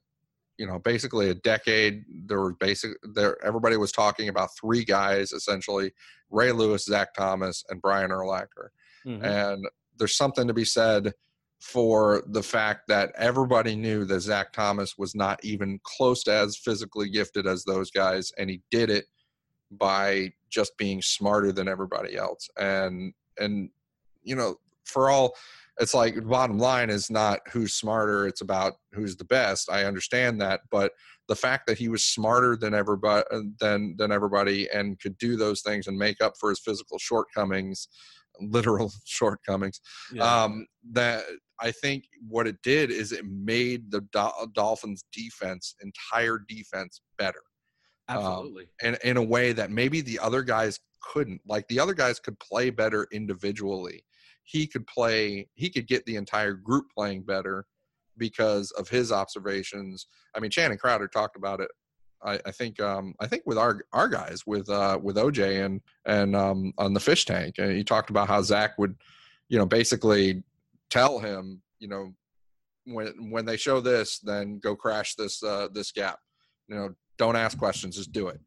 [0.56, 3.36] you know, basically a decade, there was basic there.
[3.44, 5.92] Everybody was talking about three guys essentially:
[6.30, 8.68] Ray Lewis, Zach Thomas, and Brian Urlacher
[9.06, 9.22] Mhm.
[9.24, 11.12] and there's something to be said
[11.60, 16.56] for the fact that everybody knew that Zach Thomas was not even close to as
[16.56, 19.04] physically gifted as those guys, and he did it
[19.70, 22.48] by just being smarter than everybody else.
[22.58, 23.70] And and
[24.22, 25.34] you know, for all
[25.78, 29.70] it's like the bottom line is not who's smarter, it's about who's the best.
[29.70, 30.92] I understand that, but
[31.28, 33.24] the fact that he was smarter than everybody
[33.60, 37.88] than than everybody and could do those things and make up for his physical shortcomings
[38.40, 39.80] literal shortcomings
[40.12, 40.42] Yeah.
[40.44, 41.24] um that
[41.60, 47.42] i think what it did is it made the Dol- dolphins defense entire defense better
[48.08, 48.66] Absolutely.
[48.82, 51.40] in, in a way that maybe the other guys couldn't.
[51.46, 54.04] Like the other guys could play better individually.
[54.42, 57.66] He could play he could get the entire group playing better
[58.18, 60.06] because of his observations.
[60.34, 61.70] I mean Channing Crowder talked about it
[62.22, 65.80] I, I think um, I think with our our guys with uh, with OJ and
[66.04, 68.94] and um, on the fish tank, and he talked about how Zach would,
[69.48, 70.42] you know, basically
[70.90, 72.12] tell him, you know,
[72.84, 76.18] when when they show this, then go crash this uh, this gap.
[76.68, 78.40] You know, don't ask questions, just do it.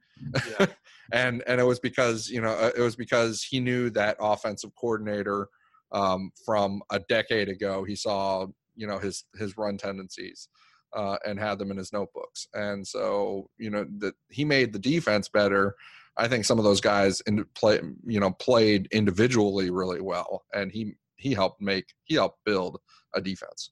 [1.12, 5.50] and and it was because you know it was because he knew that offensive coordinator
[5.92, 7.84] um, from a decade ago.
[7.84, 10.48] He saw you know his his run tendencies
[10.96, 12.48] uh, and had them in his notebooks.
[12.54, 15.76] And so, you know, that he made the defense better.
[16.18, 20.72] I think some of those guys in play, you know, played individually really well, and
[20.72, 22.80] he he helped make he helped build
[23.16, 23.72] a defense.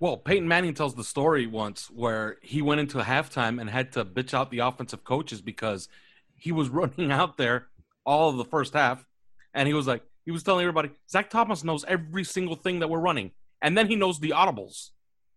[0.00, 4.04] Well, Peyton Manning tells the story once where he went into halftime and had to
[4.04, 5.88] bitch out the offensive coaches because
[6.34, 7.68] he was running out there
[8.04, 9.04] all of the first half,
[9.52, 12.88] and he was like, he was telling everybody, Zach Thomas knows every single thing that
[12.88, 13.30] we're running,
[13.62, 14.90] and then he knows the audibles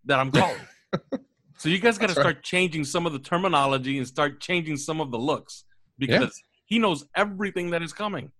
[0.05, 0.62] that I'm calling.
[1.57, 2.32] so you guys got to That's right.
[2.32, 5.66] start changing some of the terminology and start changing some of the looks
[5.97, 8.32] because he knows everything that is coming.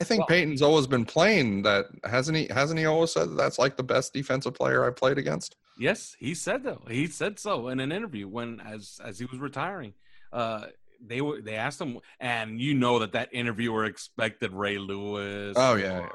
[0.00, 2.46] I think Well- Peyton's always been playing that, hasn't he?
[2.50, 5.56] Hasn't he always said that that's like the best defensive player I've played against?
[5.78, 6.82] Yes, he said though.
[6.88, 9.94] He said so in an interview when as as he was retiring.
[10.32, 10.66] Uh
[11.04, 15.74] they were they asked him and you know that that interviewer expected Ray Lewis Oh
[15.74, 16.08] or, yeah, yeah.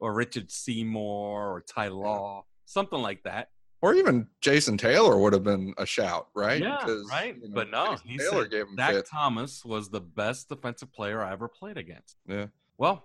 [0.00, 3.50] or Richard Seymour or Ty Law, something like that.
[3.80, 6.60] or even Jason Taylor would have been a shout, right?
[6.60, 7.36] Yeah, right.
[7.40, 9.10] you know, but no, Jason he Taylor said gave him Zach fits.
[9.10, 12.16] Thomas was the best defensive player I ever played against.
[12.26, 12.46] Yeah.
[12.76, 13.04] Well,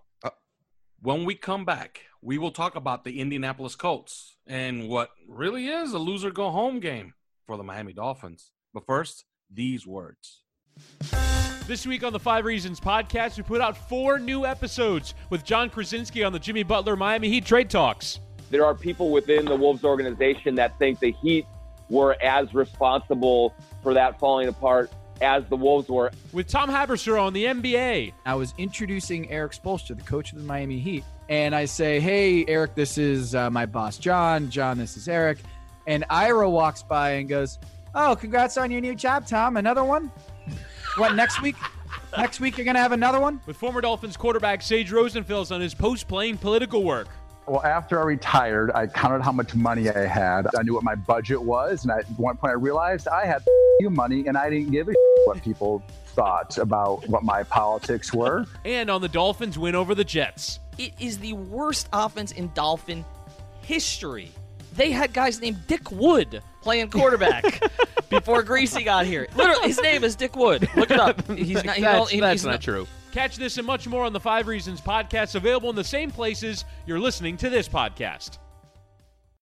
[1.01, 5.93] when we come back, we will talk about the Indianapolis Colts and what really is
[5.93, 7.13] a loser go home game
[7.47, 8.51] for the Miami Dolphins.
[8.73, 10.41] But first, these words.
[11.67, 15.69] This week on the Five Reasons podcast, we put out four new episodes with Jon
[15.69, 18.19] Krawczynski on the Jimmy Butler Miami Heat trade talks.
[18.49, 21.45] there are people within the Wolves organization that think the Heat
[21.89, 24.91] were as responsible for that falling apart
[25.21, 26.11] as the Wolves were.
[26.33, 28.13] With Tom Haberstroh on the NBA.
[28.25, 32.45] I was introducing Erik Spoelstra, the coach of the Miami Heat, and I say, "Hey,
[32.47, 34.49] Eric, this is uh, my boss, John.
[34.49, 35.39] John, this is Eric.
[35.87, 37.59] And Ira walks by and goes,
[37.95, 39.57] "Oh, congrats on your new job, Tom.
[39.57, 40.11] Another one?
[40.97, 41.55] what next week?"
[42.17, 43.39] Next week, you're going to have another one?
[43.45, 47.07] With former Dolphins quarterback Sage Rosenfels on his post playing political work.
[47.49, 50.45] Well, after I retired, I counted how much money I had.
[50.55, 51.83] I knew what my budget was.
[51.83, 53.43] And at one point, I realized I had
[53.79, 54.93] few money and I didn't give a
[55.25, 58.45] what people thought about what my politics were.
[58.65, 60.59] And on the Dolphins win over the Jets.
[60.77, 63.03] It is the worst offense in Dolphin
[63.63, 64.29] history.
[64.75, 67.43] They had guys named Dick Wood playing quarterback
[68.11, 69.27] before Griese got here.
[69.35, 70.69] Literally, his name is Dick Wood.
[70.75, 71.27] Look it up.
[71.31, 71.75] He's not.
[71.75, 72.87] He's that's, he's that's not true.
[73.19, 76.63] Catch this and much more on the Five Reasons podcast, available in the same places
[76.87, 78.37] you're listening to this podcast.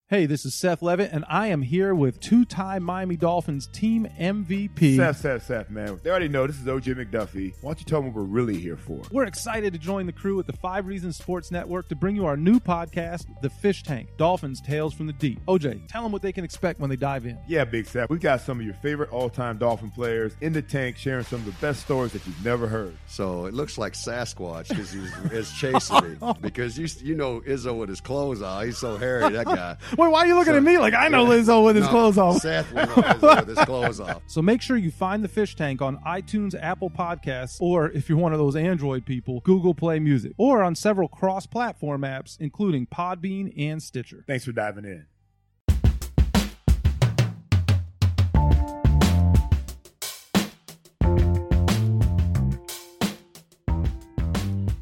[0.09, 4.07] Hey, this is Seth Levitt, and I am here with two time Miami Dolphins team
[4.17, 4.95] MVP.
[4.95, 5.99] Seth, Seth, Seth, man.
[6.01, 7.53] They already know this is OJ McDuffie.
[7.59, 9.01] Why don't you tell them what we're really here for?
[9.11, 12.25] We're excited to join the crew at the Five Reasons Sports Network to bring you
[12.25, 15.45] our new podcast, The Fish Tank Dolphins Tales from the Deep.
[15.45, 17.37] OJ, tell them what they can expect when they dive in.
[17.45, 18.09] Yeah, Big Seth.
[18.09, 21.39] We've got some of your favorite all time Dolphin players in the tank sharing some
[21.39, 22.95] of the best stories that you've never heard.
[23.07, 26.17] So it looks like Sasquatch because he's, he's chasing me.
[26.41, 28.63] Because you, you know Izzo with his clothes on.
[28.63, 29.75] He's so hairy, that guy.
[29.97, 30.77] Wait, why are you looking so, at me?
[30.77, 32.39] like I know Lizzo with his no, clothes off.
[32.39, 34.21] Seth will know Lizzo with his clothes off.
[34.27, 38.19] So make sure you find the fish tank on iTunes, Apple Podcasts, or if you're
[38.19, 43.51] one of those Android people, Google Play Music, or on several cross-platform apps, including Podbean
[43.57, 44.23] and Stitcher.
[44.27, 45.07] Thanks for diving in.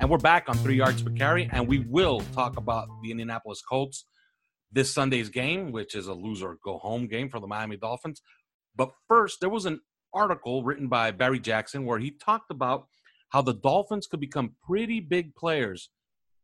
[0.02, 3.62] And we're back on three yards per carry, and we will talk about the Indianapolis
[3.62, 4.04] Colts
[4.72, 8.22] this Sunday's game, which is a loser go home game for the Miami Dolphins.
[8.76, 9.80] But first, there was an
[10.14, 12.88] article written by Barry Jackson where he talked about
[13.30, 15.90] how the Dolphins could become pretty big players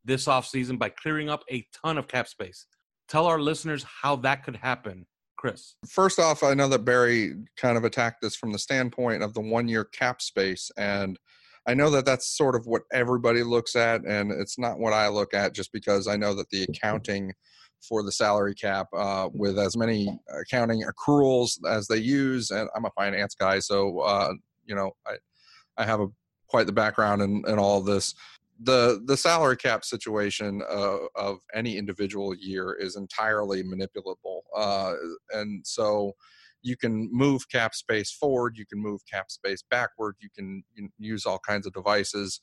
[0.03, 2.65] this offseason by clearing up a ton of cap space.
[3.07, 5.05] Tell our listeners how that could happen,
[5.37, 5.75] Chris.
[5.87, 9.41] First off, I know that Barry kind of attacked this from the standpoint of the
[9.41, 10.71] one year cap space.
[10.77, 11.19] And
[11.67, 14.01] I know that that's sort of what everybody looks at.
[14.05, 17.33] And it's not what I look at just because I know that the accounting
[17.81, 22.51] for the salary cap uh, with as many accounting accruals as they use.
[22.51, 24.33] And I'm a finance guy, so uh,
[24.65, 25.15] you know I
[25.77, 26.07] I have a
[26.47, 28.13] quite the background in, in all of this.
[28.63, 34.93] The the salary cap situation uh, of any individual year is entirely manipulable, uh,
[35.33, 36.13] and so
[36.63, 40.83] you can move cap space forward, you can move cap space backward, you can, you
[40.83, 42.39] can use all kinds of devices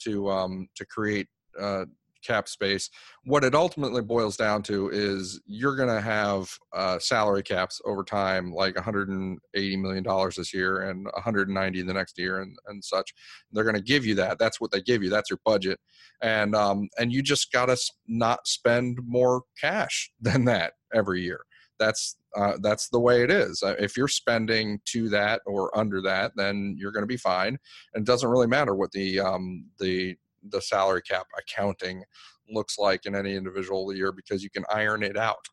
[0.00, 1.28] to um, to create
[1.58, 1.84] uh,
[2.22, 2.90] cap space.
[3.24, 8.02] What it ultimately boils down to is you're going to have uh, salary caps over
[8.04, 13.12] time, like 180 million dollars this year and 190 the next year, and and such.
[13.52, 14.38] They're going to give you that.
[14.38, 15.10] That's what they give you.
[15.10, 15.78] That's your budget,
[16.20, 21.40] and um, and you just got to not spend more cash than that every year.
[21.78, 23.62] That's uh, that's the way it is.
[23.62, 27.58] Uh, if you're spending to that or under that, then you're going to be fine.
[27.94, 30.16] And it doesn't really matter what the um, the
[30.48, 32.04] the salary cap accounting
[32.48, 35.46] looks like in any individual year because you can iron it out.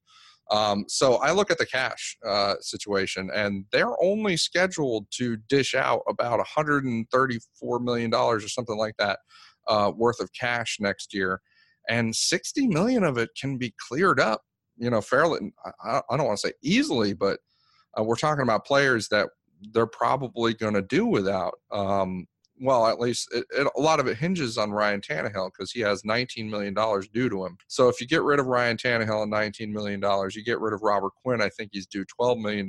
[0.52, 5.76] Um, so I look at the cash uh, situation, and they're only scheduled to dish
[5.76, 9.20] out about 134 million dollars or something like that
[9.68, 11.42] uh, worth of cash next year,
[11.88, 14.42] and 60 million of it can be cleared up.
[14.78, 15.52] You know, fairly.
[15.84, 17.40] I, I don't want to say easily, but
[17.98, 19.30] uh, we're talking about players that
[19.74, 21.56] they're probably going to do without.
[21.72, 22.26] Um,
[22.60, 25.80] well, at least it, it, a lot of it hinges on Ryan Tannehill because he
[25.82, 26.74] has $19 million
[27.14, 27.57] due to him.
[27.68, 30.01] So if you get rid of Ryan Tannehill and $19 million,
[30.34, 32.68] you get rid of Robert Quinn, I think he's due $12 million.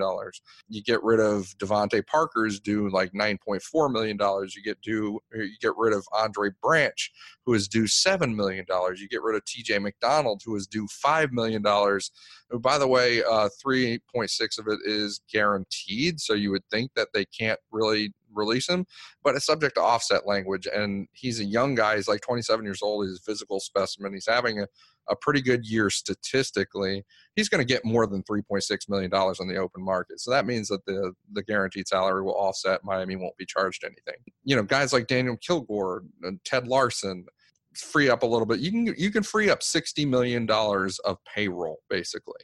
[0.69, 4.19] You get rid of DeVante Parker's due like $9.4 million.
[4.21, 7.11] You get due, you get rid of Andre Branch,
[7.45, 8.65] who is due $7 million.
[8.97, 11.63] You get rid of TJ McDonald, who is due $5 million.
[11.63, 16.21] By the way, uh, 3.6 of it is guaranteed.
[16.21, 18.87] So you would think that they can't really release him,
[19.23, 20.67] but it's subject to offset language.
[20.73, 21.97] And he's a young guy.
[21.97, 23.07] He's like 27 years old.
[23.07, 24.13] He's a physical specimen.
[24.13, 24.67] He's having a,
[25.09, 27.05] a pretty good year statistically.
[27.37, 30.21] He's going to get more than $3.6 million on the open market.
[30.21, 32.85] So that means that the, the guaranteed salary will offset.
[32.85, 34.21] Miami won't be charged anything.
[34.45, 37.27] You know, guys like Daniel Kilgore and Ted Larsen
[37.75, 38.59] free up a little bit.
[38.59, 42.43] You can you can free up sixty million dollars of payroll basically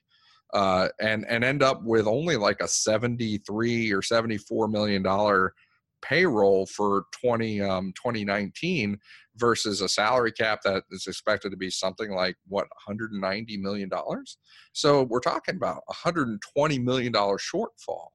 [0.55, 5.55] uh, and and end up with only like a 73 or 74 million dollar
[6.03, 8.99] payroll for 20 um, 2019
[9.37, 14.39] versus a salary cap that is expected to be something like what 190 million dollars.
[14.73, 18.09] So we're talking about 120 million dollar shortfall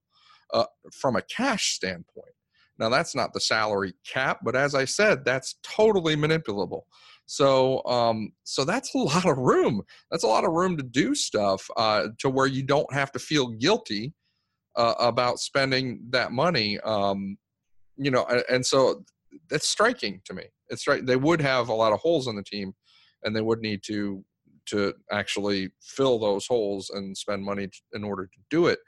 [0.53, 2.33] uh, from a cash standpoint.
[2.79, 6.81] Now that's not the salary cap, but as I said, that's totally manipulable.
[7.27, 9.83] So, um, so that's a lot of room.
[10.09, 13.19] That's a lot of room to do stuff uh, to where you don't have to
[13.19, 14.13] feel guilty
[14.75, 16.79] uh, about spending that money.
[16.79, 17.37] Um,
[17.97, 19.03] you know, and, so
[19.49, 20.43] that's striking to me.
[20.69, 21.05] It's right.
[21.05, 22.73] They would have a lot of holes in the team,
[23.23, 24.23] and they would need to
[24.67, 28.79] to actually fill those holes and spend money in order to do it.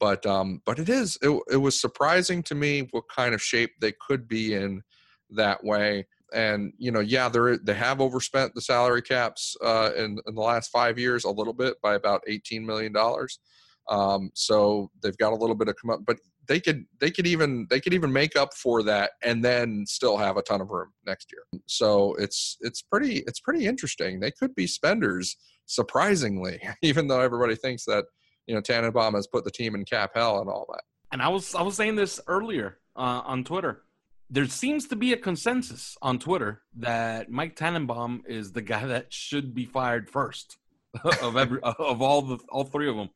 [0.00, 3.72] But um, but it is it, it was surprising to me what kind of shape
[3.80, 4.82] they could be in
[5.30, 6.06] that way.
[6.32, 10.40] And you know, yeah, they're they have overspent the salary caps uh, in in the
[10.40, 13.40] last five years a little bit by about eighteen million dollars.
[13.88, 16.18] Um, so they've got a little bit of come up, but
[16.48, 20.16] they could they could even they could even make up for that and then still
[20.16, 21.60] have a ton of room next year.
[21.66, 24.18] So it's it's pretty it's pretty interesting.
[24.18, 25.36] They could be spenders
[25.66, 28.06] surprisingly, even though everybody thinks that
[28.46, 30.82] you know Tannenbaum has put the team in cap hell and all that.
[31.12, 33.82] And I was I was saying this earlier uh, on Twitter.
[34.30, 39.10] There seems to be a consensus on Twitter that Mike Tannenbaum is the guy that
[39.10, 40.58] should be fired first
[41.22, 43.10] of every of all the all three of them.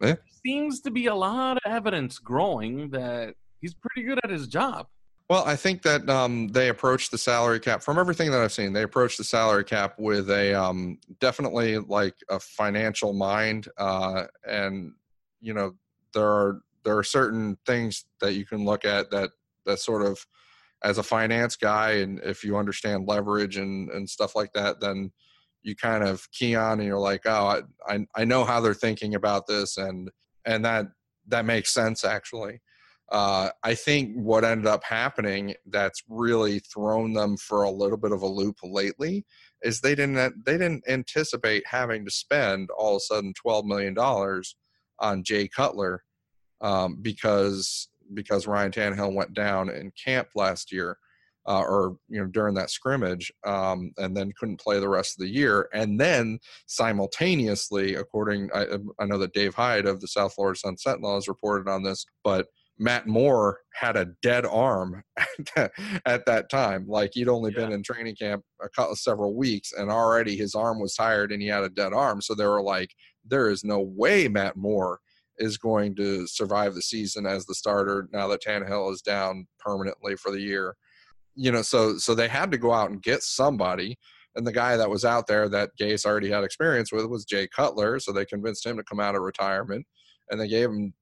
[0.00, 0.16] Yeah.
[0.44, 4.86] Seems to be a lot of evidence growing that he's pretty good at his job.
[5.28, 8.72] Well, I think that um, they approach the salary cap from everything that I've seen.
[8.72, 14.92] They approach the salary cap with a um, definitely like a financial mind, uh, and
[15.40, 15.74] you know
[16.14, 19.30] there are there are certain things that you can look at that
[19.64, 20.24] that sort of
[20.84, 25.10] as a finance guy, and if you understand leverage and and stuff like that, then
[25.66, 28.72] you kind of key on and you're like, oh, I, I, I know how they're
[28.72, 30.10] thinking about this, and
[30.44, 30.86] and that
[31.28, 32.60] that makes sense actually.
[33.10, 38.10] Uh, I think what ended up happening that's really thrown them for a little bit
[38.10, 39.24] of a loop lately
[39.62, 43.94] is they didn't they didn't anticipate having to spend all of a sudden twelve million
[43.94, 44.56] dollars
[45.00, 46.04] on Jay Cutler
[46.60, 50.98] um, because because Ryan Tannehill went down in camp last year
[51.46, 55.24] uh, or you know during that scrimmage, um, and then couldn't play the rest of
[55.24, 55.68] the year.
[55.72, 60.78] And then simultaneously, according I, I know that Dave Hyde of the South Florida Sun
[60.78, 62.46] Sentinel has reported on this, but
[62.78, 65.02] Matt Moore had a dead arm
[65.56, 66.86] at that time.
[66.86, 67.64] Like he'd only yeah.
[67.64, 71.40] been in training camp a couple, several weeks, and already his arm was tired, and
[71.40, 72.20] he had a dead arm.
[72.20, 72.90] So they were like,
[73.24, 75.00] "There is no way Matt Moore
[75.38, 80.16] is going to survive the season as the starter now that Tannehill is down permanently
[80.16, 80.76] for the year."
[81.36, 83.98] You know, so so they had to go out and get somebody.
[84.34, 87.48] And the guy that was out there that Gase already had experience with was Jay
[87.48, 87.98] Cutler.
[88.00, 89.86] So they convinced him to come out of retirement
[90.30, 90.92] and they gave him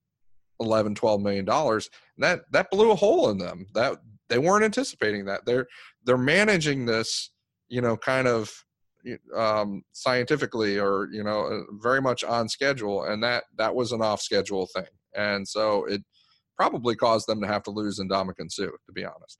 [0.60, 1.88] 11, 12 million dollars.
[2.18, 3.66] That that blew a hole in them.
[3.74, 5.44] That they weren't anticipating that.
[5.44, 5.66] They're
[6.04, 7.30] they're managing this,
[7.68, 8.52] you know, kind of
[9.36, 14.02] um, scientifically or you know uh, very much on schedule, and that that was an
[14.02, 16.02] off schedule thing, and so it
[16.56, 19.38] probably caused them to have to lose Ndamukong Suh to be honest.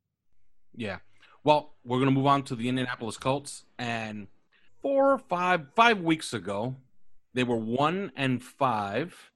[0.77, 0.99] Yeah.
[1.43, 3.65] Well, we're going to move on to the Indianapolis Colts.
[3.79, 4.29] And
[4.81, 6.77] four or five, five weeks ago,
[7.35, 9.31] they were one and five.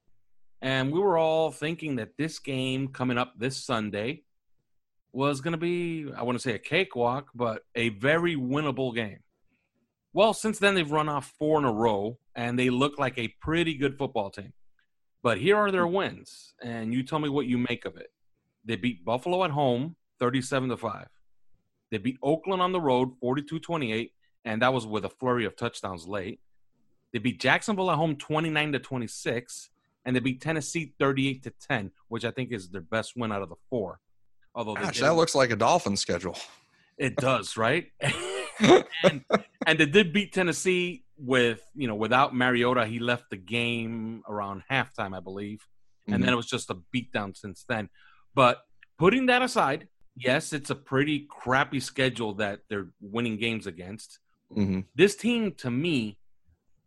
[0.61, 4.22] And we were all thinking that this game coming up this Sunday
[5.12, 9.20] was going to be, I want to say a cakewalk, but a very winnable game.
[10.12, 13.34] Well, since then, they've run off four in a row, and they look like a
[13.41, 14.53] pretty good football team.
[15.22, 18.11] But here are their wins, and you tell me what you make of it.
[18.64, 21.09] They beat Buffalo at home, 37 to 5.
[21.91, 24.12] They beat Oakland on the road 42 28,
[24.45, 26.41] and that was with a flurry of touchdowns late.
[27.12, 29.70] They beat Jacksonville at home 29 to 26,
[30.05, 33.43] and they beat Tennessee 38 to 10, which I think is their best win out
[33.43, 34.01] of the four.
[34.55, 36.36] Although Gosh, that looks like a Dolphin schedule.
[36.99, 37.86] It does, right?
[38.61, 39.24] and,
[39.66, 42.86] and they did beat Tennessee with, you know, without Mariota.
[42.86, 45.66] He left the game around halftime, I believe.
[46.07, 46.24] And mm-hmm.
[46.24, 47.89] then it was just a beatdown since then.
[48.34, 48.62] But
[48.99, 49.89] putting that aside,
[50.19, 54.19] yes, it's a pretty crappy schedule that they're winning games against.
[54.57, 54.81] Mm-hmm.
[54.95, 56.19] This team, to me,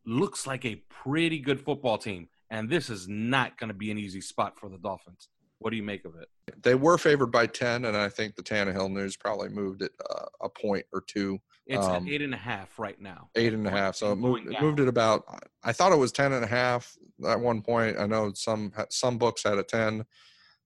[0.05, 3.97] looks like a pretty good football team, and this is not going to be an
[3.97, 5.29] easy spot for the Dolphins.
[5.59, 6.27] What do you make of it?
[6.63, 10.25] They were favored by ten, and I think the Tannehill news probably moved it uh,
[10.41, 11.39] a point or two.
[11.67, 13.29] It's um, at eight and a half right now.
[13.36, 13.95] Eight and a half.
[13.95, 15.23] So it moved, it moved it about.
[15.63, 17.99] I thought it was ten and a half at one point.
[17.99, 20.03] I know some some books had a ten.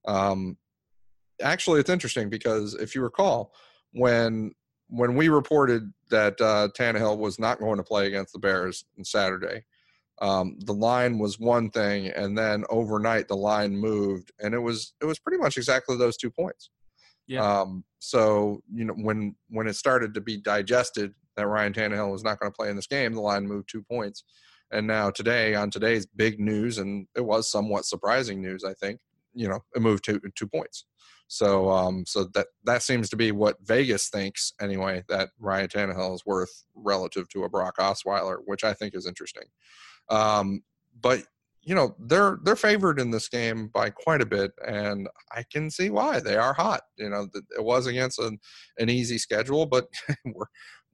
[0.08, 0.58] Um,
[1.42, 3.54] actually, it's interesting because if you recall,
[3.94, 4.52] when
[4.90, 9.04] when we reported that uh, Tannehill was not going to play against the Bears on
[9.04, 9.66] Saturday,
[10.22, 14.94] um, the line was one thing, and then overnight the line moved, and it was
[15.02, 16.70] it was pretty much exactly those two points.
[17.28, 17.62] Yeah.
[17.62, 22.24] Um, so you know when when it started to be digested that Ryan Tannehill was
[22.24, 24.24] not going to play in this game, the line moved two points.
[24.72, 29.00] And now today, on today's big news, and it was somewhat surprising news, I think,
[29.34, 30.86] you know, it moved to two points.
[31.28, 35.04] So, um, so that that seems to be what Vegas thinks anyway.
[35.10, 39.46] That Ryan Tannehill is worth relative to a Brock Osweiler, which I think is interesting.
[40.10, 40.62] Um,
[41.02, 41.24] but
[41.64, 45.72] you know, they're they're favored in this game by quite a bit, and I can
[45.72, 46.82] see why they are hot.
[46.96, 48.40] You know, it was against an
[48.78, 49.88] an easy schedule, but
[50.26, 50.46] we're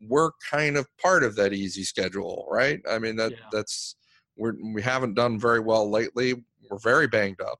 [0.07, 2.79] we're kind of part of that easy schedule, right?
[2.89, 3.37] I mean that yeah.
[3.51, 3.97] that's
[4.37, 6.35] we're we haven't done very well lately.
[6.69, 7.59] We're very banged up.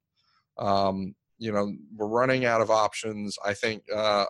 [0.58, 3.36] Um, you know, we're running out of options.
[3.44, 4.26] I think uh,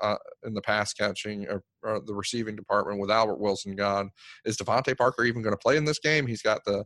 [0.00, 4.10] uh, in the pass catching or, or, the receiving department with Albert Wilson gone.
[4.44, 6.26] Is DeVante Parker even going to play in this game?
[6.26, 6.84] He's got the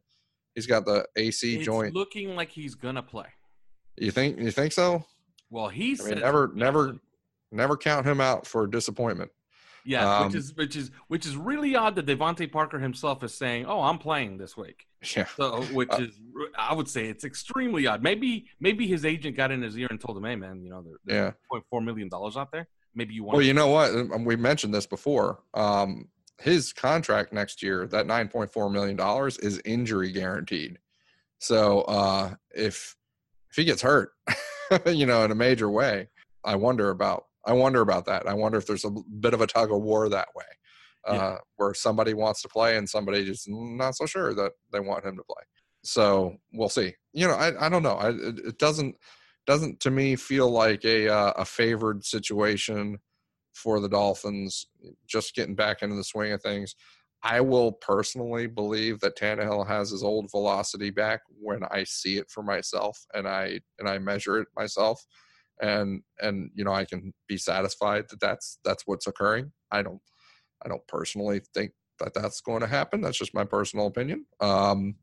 [0.54, 1.92] he's got the AC it's joint.
[1.92, 3.26] Looking like he's gonna play.
[3.96, 5.04] You think you think so?
[5.50, 6.96] Well, he's I mean, never never
[7.50, 9.32] never count him out for disappointment.
[9.84, 13.34] Yeah, um, which is which is which is really odd that DeVante Parker himself is
[13.34, 15.26] saying, "Oh, I'm playing this week." Yeah.
[15.36, 16.20] So, which uh, is,
[16.56, 18.02] I would say, it's extremely odd.
[18.02, 20.82] Maybe maybe his agent got in his ear and told him, "Hey, man, you know,
[20.82, 21.32] there's yeah.
[21.50, 22.68] point four million dollars out there.
[22.94, 24.20] Maybe you want." Well, you know what?
[24.20, 25.40] We mentioned this before.
[25.54, 26.08] Um,
[26.40, 30.78] his contract next year, that nine point four million dollars, is injury guaranteed.
[31.38, 32.96] So uh, if
[33.50, 34.12] if he gets hurt,
[34.86, 36.08] you know, in a major way,
[36.44, 38.26] I wonder about I wonder about that.
[38.26, 40.44] I wonder if there's a bit of a tug of war that way,
[41.08, 41.36] uh, yeah.
[41.56, 45.16] where somebody wants to play and somebody just not so sure that they want him
[45.16, 45.42] to play.
[45.82, 46.94] So we'll see.
[47.12, 47.94] You know, I, I don't know.
[47.94, 48.96] I, it, it doesn't
[49.46, 52.98] doesn't to me feel like a uh, a favored situation
[53.52, 54.66] for the Dolphins.
[55.06, 56.74] Just getting back into the swing of things.
[57.22, 62.30] I will personally believe that Tannehill has his old velocity back when I see it
[62.30, 65.02] for myself and I and I measure it myself
[65.60, 69.52] and and you know I can be satisfied that that's that's what's occurring.
[69.70, 70.00] I don't
[70.64, 73.00] I don't personally think that that's going to happen.
[73.00, 74.26] That's just my personal opinion.
[74.40, 74.96] Um,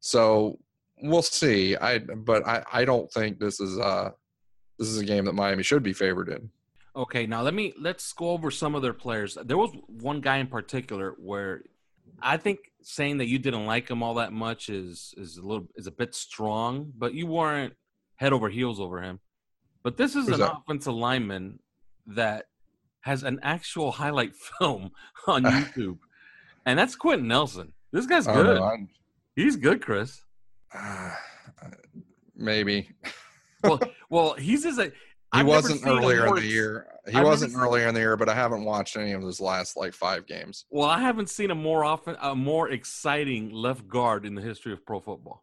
[0.00, 0.58] so
[1.02, 1.76] we'll see.
[1.76, 4.10] I but I I don't think this is uh
[4.78, 6.50] this is a game that Miami should be favored in.
[6.96, 9.36] Okay, now let me let's go over some of their players.
[9.44, 11.62] There was one guy in particular where
[12.20, 15.68] I think saying that you didn't like him all that much is is a little
[15.76, 17.74] is a bit strong, but you weren't
[18.16, 19.20] head over heels over him.
[19.82, 20.56] But this is Who's an that?
[20.58, 21.60] offensive lineman
[22.06, 22.46] that
[23.02, 24.90] has an actual highlight film
[25.26, 25.98] on YouTube,
[26.66, 27.72] and that's Quenton Nelson.
[27.92, 28.56] This guy's good.
[28.56, 28.76] know,
[29.34, 30.22] He's good, Chris.
[31.60, 31.70] Uh,
[32.36, 32.88] maybe
[33.62, 33.80] well,
[34.10, 34.84] well, he's just a.
[34.84, 34.90] he
[35.32, 36.86] I've wasn't earlier in the year.
[37.08, 39.76] He I've wasn't earlier in the year, but I haven't watched any of his last
[39.76, 40.66] like five games.
[40.70, 44.72] Well, I haven't seen a more often a more exciting left guard in the history
[44.72, 45.42] of pro football.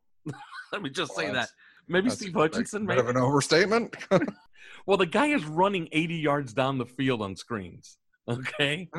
[0.71, 1.49] Let me just say that.
[1.87, 2.85] Maybe Steve Hutchinson.
[2.85, 3.01] bit Maybe.
[3.01, 3.95] of an overstatement.
[4.85, 7.97] Well, the guy is running 80 yards down the field on screens.
[8.27, 8.89] Okay,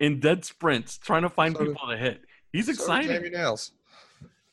[0.00, 2.22] in dead sprints, trying to find So- people to hit.
[2.52, 3.08] He's So excited.
[3.08, 3.72] Jamie Nails.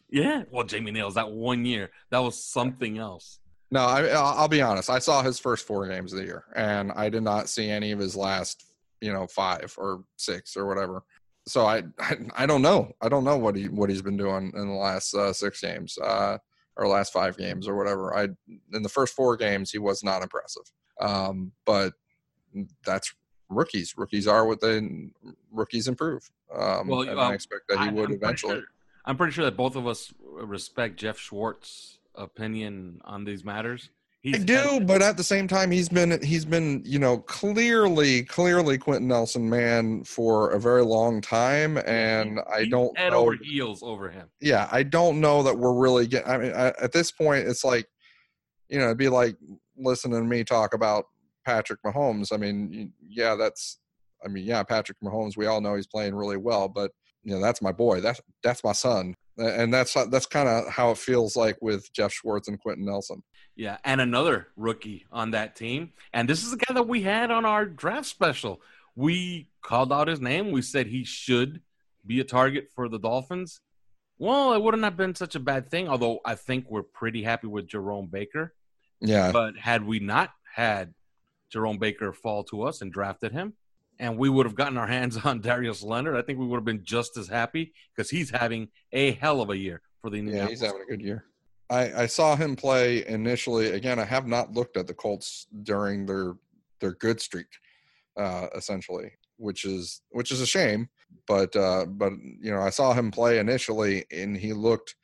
[0.10, 0.44] Yeah.
[0.52, 3.40] Well, Jamie Nails that one year that was something else.
[3.70, 4.90] No, I, I'll I'll be honest.
[4.90, 7.92] I saw his first four games of the year, and I did not see any
[7.94, 8.66] of his last,
[9.00, 11.04] you know, five or six or whatever.
[11.48, 12.92] So I, I, I don't know.
[13.02, 15.98] I don't know what he what he's been doing in the last uh, six games,
[16.00, 16.38] uh,
[16.82, 18.16] or last five games or whatever.
[18.16, 18.24] I
[18.74, 20.64] in the first four games he was not impressive.
[21.00, 21.94] Um, but
[22.86, 23.14] that's
[23.50, 23.94] rookies.
[23.98, 24.82] Rookies are what they
[25.52, 26.30] rookies improve.
[26.54, 28.56] Um, Well, and um, I expect that he I- would I'm pretty eventually.
[28.56, 28.66] sure-
[29.06, 33.90] I'm pretty sure that both of us respect Jeff Schwartz's opinion on these matters.
[34.24, 38.78] I do, but at the same time, he's been he's been you know clearly clearly
[38.78, 43.20] Quenton Nelson man for a very long time, and I don't head know.
[43.20, 44.28] over heels over him.
[44.40, 46.30] Yeah, I don't know that we're really getting.
[46.30, 47.88] I mean, I, at this point, it's like
[48.70, 49.36] you know, it'd be like
[49.76, 51.06] listening to me talk about
[51.46, 52.32] Patrick Mahomes.
[52.32, 53.80] I mean, yeah, that's.
[54.24, 55.36] I mean, yeah, Patrick Mahomes.
[55.36, 56.92] We all know he's playing really well, but
[57.24, 58.02] you know, that's my boy.
[58.02, 62.14] That's that's my son, and that's that's kind of how it feels like with Jeff
[62.14, 63.24] Schwartz and Quenton Nelson.
[63.56, 65.92] Yeah, and another rookie on that team.
[66.14, 68.62] And this is the guy that we had on our draft special.
[68.96, 70.52] We called out his name.
[70.52, 71.62] We said he should
[72.06, 73.60] be a target for the Dolphins.
[74.18, 77.48] Well, it wouldn't have been such a bad thing, although I think we're pretty happy
[77.48, 78.54] with Jerome Baker.
[79.00, 79.32] Yeah.
[79.32, 80.94] But had we not had
[81.50, 83.54] Jerome Baker fall to us and drafted him,
[84.00, 86.66] and we would have gotten our hands on Darius Leonard, I think we would have
[86.66, 90.22] been just as happy because he's having a hell of a year for the Yeah,
[90.24, 90.60] Indianapolis.
[90.60, 91.26] he's having a good year.
[91.72, 93.72] I, I saw him play initially.
[93.72, 96.34] Again, I have not looked at the Colts during their
[96.82, 97.48] their good streak,
[98.18, 100.90] uh, essentially, which is which is a shame.
[101.28, 102.12] But uh, but
[102.42, 104.96] you know, I saw him play initially, and he looked,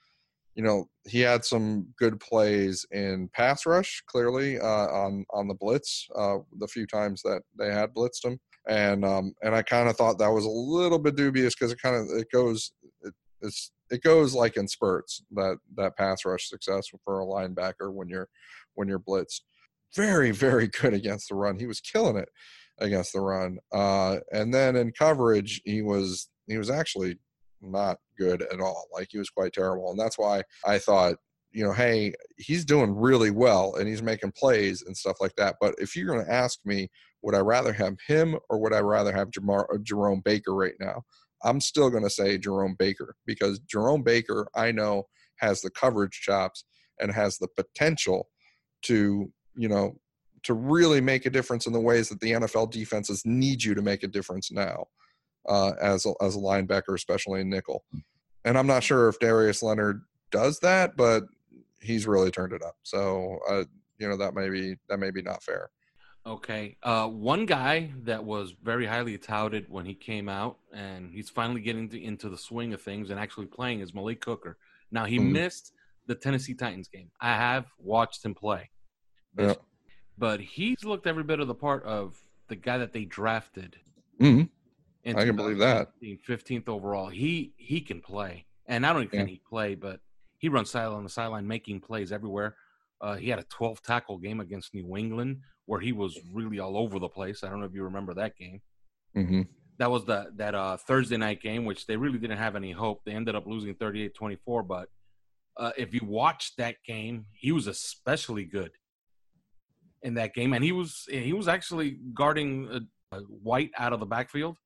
[0.56, 5.56] you know, he had some good plays in pass rush, clearly uh, on on the
[5.56, 9.88] blitz, uh, the few times that they had blitzed him, and um, and I kind
[9.88, 13.14] of thought that was a little bit dubious because it kind of it goes it,
[13.42, 18.10] it's it goes like in spurts that that pass rush success for a linebacker when
[18.10, 18.30] you're
[18.76, 19.42] when you're blitzed.
[19.96, 21.60] Very very good against the run.
[21.60, 22.30] He was killing it
[22.80, 27.18] against the run, uh, and then in coverage he was he was actually
[27.62, 28.88] not good at all.
[28.94, 29.92] Like he was quite terrible.
[29.92, 31.16] And that's why I thought,
[31.52, 35.56] you know, hey, he's doing really well and he's making plays and stuff like that.
[35.60, 36.90] But if you're going to ask me,
[37.24, 40.76] would I rather have him or would I rather have Jamar, uh, Jerome Baker right
[40.80, 41.04] now?
[41.44, 45.08] I'm still going to say Jerome Baker because Jerome Baker, I know,
[45.38, 46.66] has the coverage chops
[47.00, 48.30] and has the potential
[48.84, 50.00] to, you know,
[50.44, 53.82] to really make a difference in the ways that the NFL defenses need you to
[53.82, 54.86] make a difference now
[55.48, 57.84] uh, as a, as a linebacker, especially in nickel.
[58.46, 61.24] And I'm not sure if Darius Leonard does that, but
[61.82, 62.76] he's really turned it up.
[62.84, 63.64] So uh,
[64.00, 65.70] you know that may be that may be not fair.
[66.28, 66.76] Okay.
[66.84, 71.62] Uh, one guy that was very highly touted when he came out, and he's finally
[71.62, 74.58] getting to, into the swing of things and actually playing is Malik Hooker.
[74.92, 75.32] Now he mm-hmm.
[75.32, 75.72] missed
[76.06, 77.10] the Tennessee Titans game.
[77.22, 78.70] I have watched him play,
[79.38, 79.54] yeah.
[80.18, 82.18] but he's looked every bit of the part of
[82.50, 83.78] the guy that they drafted.
[84.20, 85.18] Mm-hmm.
[85.18, 85.92] I can believe that.
[86.04, 87.08] 15th overall.
[87.08, 89.26] He he can play, and not only can yeah.
[89.28, 90.02] he play, but
[90.40, 92.56] he runs side on the sideline, making plays everywhere.
[93.00, 95.38] Uh, he had a 12 tackle game against New England
[95.68, 97.44] where he was really all over the place.
[97.44, 98.62] I don't know if you remember that game.
[99.16, 99.42] Mm-hmm.
[99.78, 103.02] That was the that uh, Thursday night game, which they really didn't have any hope.
[103.06, 104.68] They ended up losing 38-24.
[104.68, 104.90] But
[105.56, 108.72] uh, if you watched that game, he was especially good
[110.02, 112.88] in that game, and he was he was actually guarding
[113.44, 114.58] White out of the backfield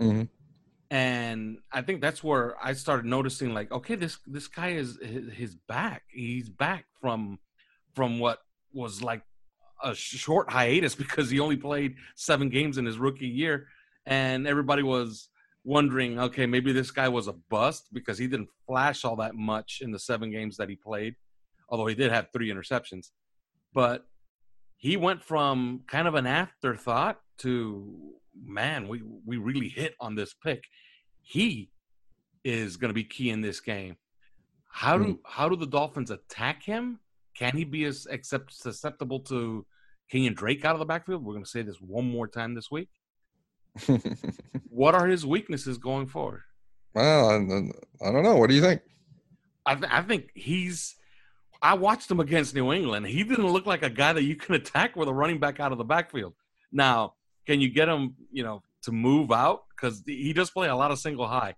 [0.00, 0.22] Mm-hmm.
[0.90, 5.32] And I think that's where I started noticing, like, okay, this this guy is his,
[5.32, 6.04] his back.
[6.08, 7.38] He's back from
[7.94, 8.38] from what
[8.72, 9.22] was like
[9.82, 13.68] a short hiatus because he only played seven games in his rookie year,
[14.06, 15.28] and everybody was
[15.64, 19.80] wondering, okay, maybe this guy was a bust because he didn't flash all that much
[19.82, 21.14] in the seven games that he played,
[21.68, 23.08] although he did have three interceptions.
[23.74, 24.06] But
[24.76, 28.14] he went from kind of an afterthought to
[28.44, 30.64] man, we we really hit on this pick.
[31.20, 31.70] He
[32.44, 33.96] is going to be key in this game.
[34.70, 35.18] How do mm.
[35.24, 37.00] how do the Dolphins attack him?
[37.38, 39.64] Can he be as accept, susceptible to
[40.12, 41.24] Kenyan Drake out of the backfield?
[41.24, 42.88] We're going to say this one more time this week.
[44.68, 46.42] what are his weaknesses going forward?
[46.94, 48.36] Well, I, I don't know.
[48.36, 48.82] What do you think?
[49.64, 50.96] I, th- I think he's.
[51.60, 53.06] I watched him against New England.
[53.06, 55.72] He didn't look like a guy that you can attack with a running back out
[55.72, 56.34] of the backfield.
[56.72, 57.14] Now,
[57.46, 60.90] can you get him, you know, to move out because he does play a lot
[60.90, 61.54] of single high?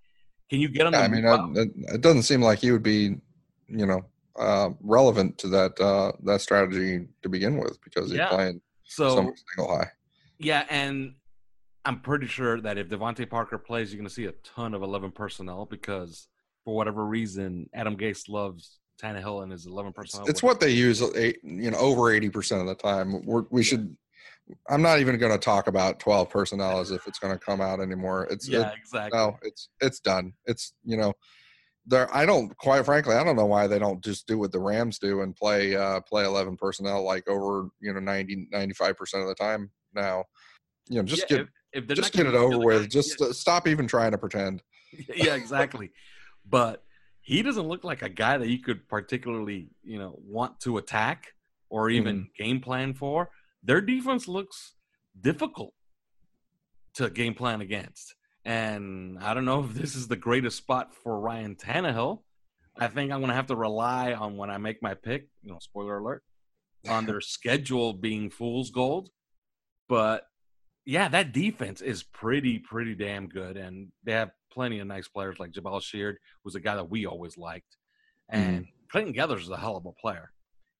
[0.49, 0.95] Can you get him?
[0.95, 3.16] Yeah, I mean, it, doesn't seem like he would be,
[3.68, 4.05] you know,
[4.41, 8.28] uh, relevant to that uh, that strategy to begin with because he's yeah.
[8.28, 9.91] playing so, so single high.
[10.38, 11.14] Yeah, and
[11.84, 14.82] I'm pretty sure that if DeVante Parker plays, you're going to see a ton of
[14.82, 16.28] 11 personnel because
[16.64, 20.24] for whatever reason, Adam Gase loves Tannehill and his 11 personnel.
[20.24, 23.24] It's, it's what they use, you know, over 80 percent of the time.
[23.24, 23.97] We're, we should
[24.68, 27.61] I'm not even going to talk about 12 personnel as if it's going to come
[27.61, 28.26] out anymore.
[28.30, 29.18] It's yeah, it, exactly.
[29.18, 30.32] No, it's it's done.
[30.47, 31.12] It's you know,
[31.87, 32.14] there.
[32.14, 34.99] I don't quite frankly, I don't know why they don't just do what the Rams
[34.99, 39.28] do and play uh play 11 personnel like over you know 90 95 percent of
[39.28, 40.24] the time now.
[40.89, 42.83] You know, just yeah, get if, if just get it over with.
[42.83, 43.28] Guy, just yeah.
[43.33, 44.62] stop even trying to pretend.
[45.14, 45.91] yeah, exactly.
[46.49, 46.83] but
[47.22, 51.35] he doesn't look like a guy that you could particularly you know want to attack
[51.68, 52.26] or even mm.
[52.37, 53.31] game plan for
[53.62, 54.74] their defense looks
[55.20, 55.74] difficult
[56.95, 58.14] to game plan against.
[58.45, 62.22] And I don't know if this is the greatest spot for Ryan Tannehill.
[62.78, 65.53] I think I'm going to have to rely on when I make my pick, you
[65.53, 66.22] know, spoiler alert,
[66.88, 69.11] on their schedule being fool's gold.
[69.88, 70.25] But
[70.87, 73.57] yeah, that defense is pretty, pretty damn good.
[73.57, 77.07] And they have plenty of nice players like Jabaal Sheard, who's a guy that we
[77.07, 77.76] always liked.
[78.30, 78.71] And mm-hmm.
[78.91, 80.33] Clayton Geathers is a hell of a player.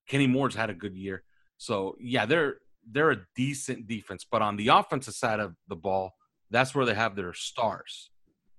[0.09, 1.23] Kenny Moore's had a good year.
[1.59, 2.57] So yeah, they're
[2.91, 6.15] they're a decent defense, but on the offensive side of the ball,
[6.51, 8.11] that's where they have their stars.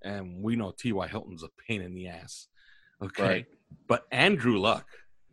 [0.03, 1.07] And we know T.Y.
[1.07, 2.47] Hilton's a pain in the ass.
[3.01, 3.23] Okay.
[3.23, 3.45] Right.
[3.87, 4.85] But Andrew Luck,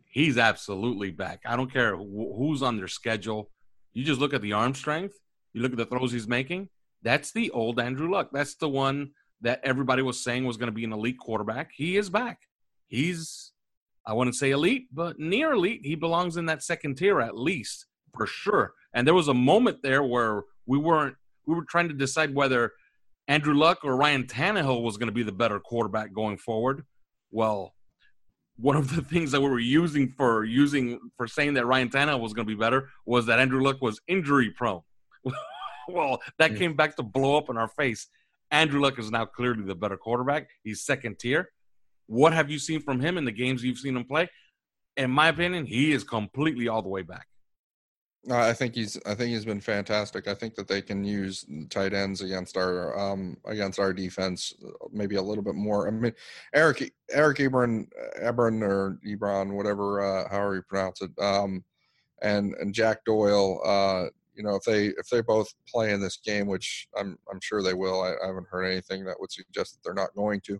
[0.05, 1.41] he's absolutely back.
[1.45, 3.49] I don't care who's on their schedule.
[3.93, 5.15] You just look at the arm strength,
[5.53, 6.69] you look at the throws he's making.
[7.01, 8.29] That's the old Andrew Luck.
[8.31, 9.11] That's the one
[9.41, 11.71] that everybody was saying was going to be an elite quarterback.
[11.73, 12.41] He is back.
[12.87, 13.51] He's,
[14.05, 15.81] I wouldn't say elite, but near elite.
[15.83, 18.73] He belongs in that second tier at least, for sure.
[18.93, 21.15] And there was a moment there where we weren't
[21.49, 22.73] we were trying to decide whether
[23.27, 26.85] Andrew Luck or Ryan Tannehill was going to be the better quarterback going forward.
[27.31, 27.73] Well,
[28.57, 32.19] one of the things that we were using for using for saying that Ryan Tannehill
[32.19, 34.81] was going to be better was that Andrew Luck was injury prone.
[35.89, 38.07] well, that came back to blow up in our face.
[38.51, 40.47] Andrew Luck is now clearly the better quarterback.
[40.63, 41.49] He's second tier.
[42.05, 44.29] What have you seen from him in the games you've seen him play?
[44.97, 47.27] In my opinion, he is completely all the way back.
[48.29, 48.99] I think he's.
[49.05, 50.27] I think he's been fantastic.
[50.27, 54.87] I think that they can use tight ends against our um, against our defense uh,
[54.91, 55.87] maybe a little bit more.
[55.87, 56.13] I mean,
[56.53, 57.87] Eric Eric Ebron
[58.21, 61.63] Ebron or Ebron, whatever uh, however you pronounce it, um,
[62.21, 63.61] and and Jack Doyle.
[63.65, 67.39] Uh, you know, if they if they both play in this game, which I'm I'm
[67.41, 68.01] sure they will.
[68.01, 70.59] I, I haven't heard anything that would suggest that they're not going to.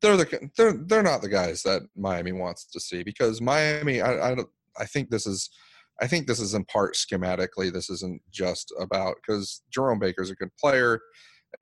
[0.00, 4.00] They're the they're they're not the guys that Miami wants to see because Miami.
[4.00, 4.36] I I,
[4.78, 5.50] I think this is
[6.00, 7.72] I think this is in part schematically.
[7.72, 11.00] This isn't just about because Jerome Baker's a good player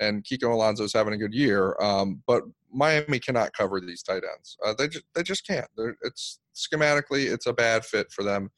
[0.00, 1.76] and Kiko Alonso's having a good year.
[1.80, 2.42] Um, but
[2.72, 4.56] Miami cannot cover these tight ends.
[4.64, 5.66] Uh, they just they just can't.
[5.76, 8.50] They're, it's schematically it's a bad fit for them,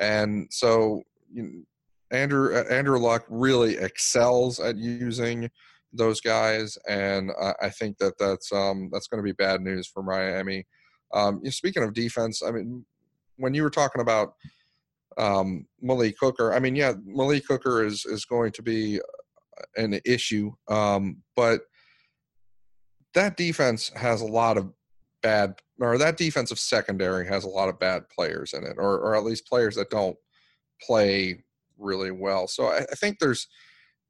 [0.00, 1.62] and so you know,
[2.10, 5.48] Andrew uh, Andrew Luck really excels at using
[5.92, 9.86] those guys, and I, I think that that's um, that's going to be bad news
[9.86, 10.66] for Miami.
[11.14, 12.84] Um, speaking of defense, I mean,
[13.36, 14.34] when you were talking about
[15.18, 16.52] um, Malik Hooker.
[16.52, 19.00] I mean, yeah, Malik Hooker is is going to be
[19.76, 21.62] an issue, um, but
[23.14, 24.72] that defense has a lot of
[25.22, 29.14] bad, or that defensive secondary has a lot of bad players in it, or or
[29.14, 30.16] at least players that don't
[30.80, 31.42] play
[31.78, 32.46] really well.
[32.48, 33.48] So I, I think there's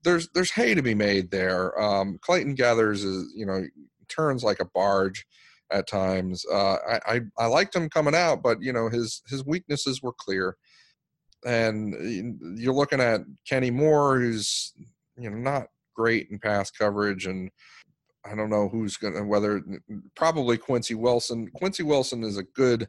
[0.04, 1.80] there's there's hay to be made there.
[1.80, 3.64] Um, Clayton Geathers is you know
[4.08, 5.26] turns like a barge
[5.72, 6.44] at times.
[6.52, 10.12] Uh, I, I, I liked him coming out, but you know his his weaknesses were
[10.12, 10.56] clear
[11.44, 14.72] and you're looking at Kenny Moore, who's
[15.16, 17.50] you know not great in pass coverage, and
[18.24, 19.62] I don't know who's going to whether
[20.14, 21.48] probably Quincy Wilson.
[21.54, 22.88] Quincy Wilson is a good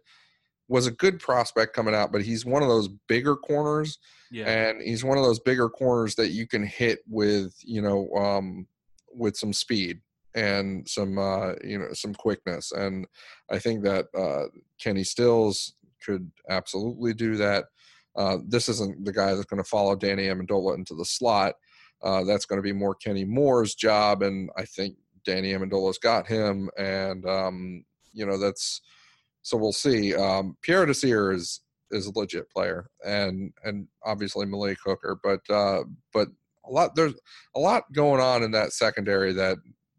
[0.67, 3.99] was a good prospect coming out, but he's one of those bigger corners,
[4.31, 4.45] yeah.
[4.45, 8.67] and he's one of those bigger corners that you can hit with you know um,
[9.13, 9.99] with some speed
[10.35, 13.05] and some uh, you know some quickness, and
[13.51, 14.47] I think that uh,
[14.79, 15.73] Kenny Stills
[16.03, 17.65] could absolutely do that.
[18.15, 21.55] Uh, this isn't the guy that's going to follow Danny Amendola into the slot.
[22.03, 24.95] Uh, that's going to be more Kenny Moore's job, and I think
[25.25, 28.81] Danny Amendola's got him, and um, you know that's
[29.41, 30.13] so we'll see.
[30.13, 31.61] Um, Pierre Desir is
[31.91, 36.27] is a legit player, and and obviously Malik Hooker, but uh, but
[36.65, 37.13] a lot there's
[37.55, 39.57] a lot going on in that secondary that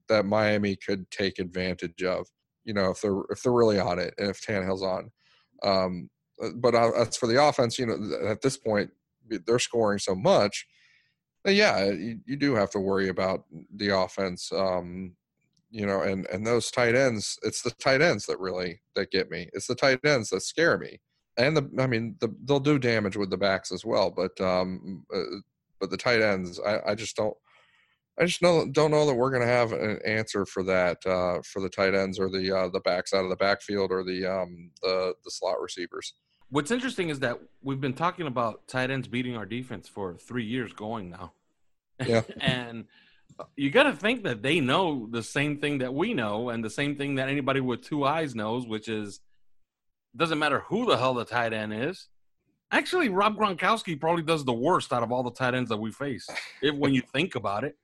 [0.09, 2.27] that Miami could take advantage of.
[2.65, 5.11] You know, if they're if they're really on it, and if Tannehill's on.
[5.63, 6.11] Um,
[6.57, 8.91] but uh, as for the offense, you know, at this point,
[9.29, 10.67] they're scoring so much.
[11.47, 13.45] Yeah, you, you do have to worry about
[13.75, 14.51] the offense.
[14.53, 15.15] Um,
[15.71, 19.31] you know, and and those tight ends, it's the tight ends that really that get
[19.31, 19.51] me.
[19.53, 21.01] It's the tight ends that scare me.
[21.37, 25.05] And the, I mean, the, they'll do damage with the backs as well, but um,
[25.13, 25.39] uh,
[25.81, 27.37] but the tight ends, I, I just don't.
[28.19, 31.43] I just know, don't know that we're going to have an answer for that uh,
[31.43, 34.25] for the tight ends or the uh, the backs out of the backfield or the
[34.25, 36.15] um, the the slot receivers.
[36.51, 40.45] What's interesting is that we've been talking about tight ends beating our defense for three
[40.45, 41.33] years going now.
[42.07, 42.23] Yeah.
[42.41, 42.85] and
[43.57, 46.71] you got to think that they know the same thing that we know and the
[46.71, 49.21] same thing that anybody with two eyes knows, which is
[50.17, 52.09] doesn't matter who the hell the tight end is.
[52.71, 55.91] Actually, Rob Gronkowski probably does the worst out of all the tight ends that we
[55.91, 56.29] face,
[56.63, 57.77] if, when you think about it.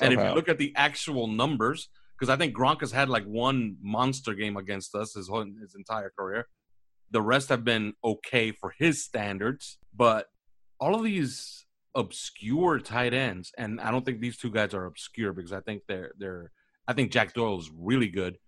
[0.00, 1.88] And if you look at the actual numbers,
[2.18, 5.74] because I think Gronk has had like one monster game against us his whole, his
[5.74, 6.48] entire career.
[7.10, 10.26] The rest have been okay for his standards, but
[10.78, 15.32] all of these obscure tight ends, and I don't think these two guys are obscure
[15.32, 16.52] because I think they're they're
[16.86, 18.38] I think Jack Doyle is really good,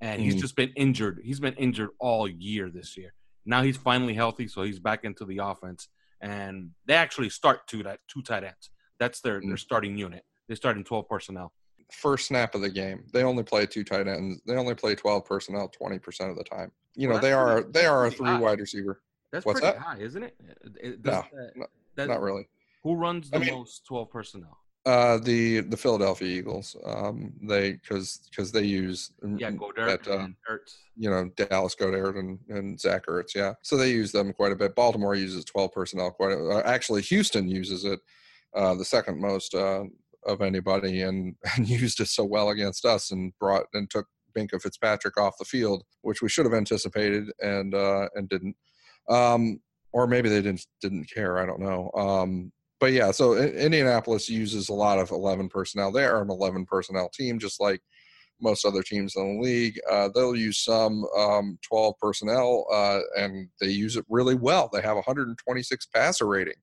[0.00, 0.40] and he's mm.
[0.40, 1.20] just been injured.
[1.24, 3.14] He's been injured all year this year.
[3.46, 5.88] Now he's finally healthy, so he's back into the offense,
[6.20, 8.70] and they actually start two that two tight ends.
[8.98, 9.48] That's their mm.
[9.48, 10.24] their starting unit.
[10.52, 11.52] They're starting twelve personnel.
[11.90, 14.40] First snap of the game, they only play two tight ends.
[14.46, 17.70] They only play twelve personnel twenty percent of the time you know they are pretty,
[17.72, 18.38] they are a three high.
[18.38, 19.00] wide receiver.
[19.32, 19.82] That's What's pretty that?
[19.82, 20.36] high, isn't it?
[20.80, 21.24] it no,
[21.96, 22.48] that, not really.
[22.82, 24.58] Who runs the I mean, most twelve personnel?
[24.84, 26.76] Uh, the the Philadelphia Eagles.
[26.84, 30.74] Um, they because because they use yeah Goedert that, uh, and Ertz.
[30.96, 33.34] You know Dallas Goedert and and Zach Ertz.
[33.34, 34.74] Yeah, so they use them quite a bit.
[34.74, 36.32] Baltimore uses twelve personnel quite.
[36.32, 38.00] A, uh, actually, Houston uses it
[38.54, 39.84] uh, the second most uh,
[40.26, 44.60] of anybody, and and used it so well against us, and brought and took Minkah
[44.60, 48.56] Fitzpatrick off the field, which we should have anticipated and uh, and didn't.
[49.08, 49.60] Um,
[49.92, 51.38] or maybe they didn't didn't care.
[51.38, 51.90] I don't know.
[51.94, 55.92] Um, but yeah, so Indianapolis uses a lot of eleven personnel.
[55.92, 57.80] They are an eleven personnel team, just like
[58.42, 59.78] most other teams in the league.
[59.90, 64.68] Uh, they'll use some um, 12 personnel, uh, and they use it really well.
[64.70, 66.54] They have 126 passer rating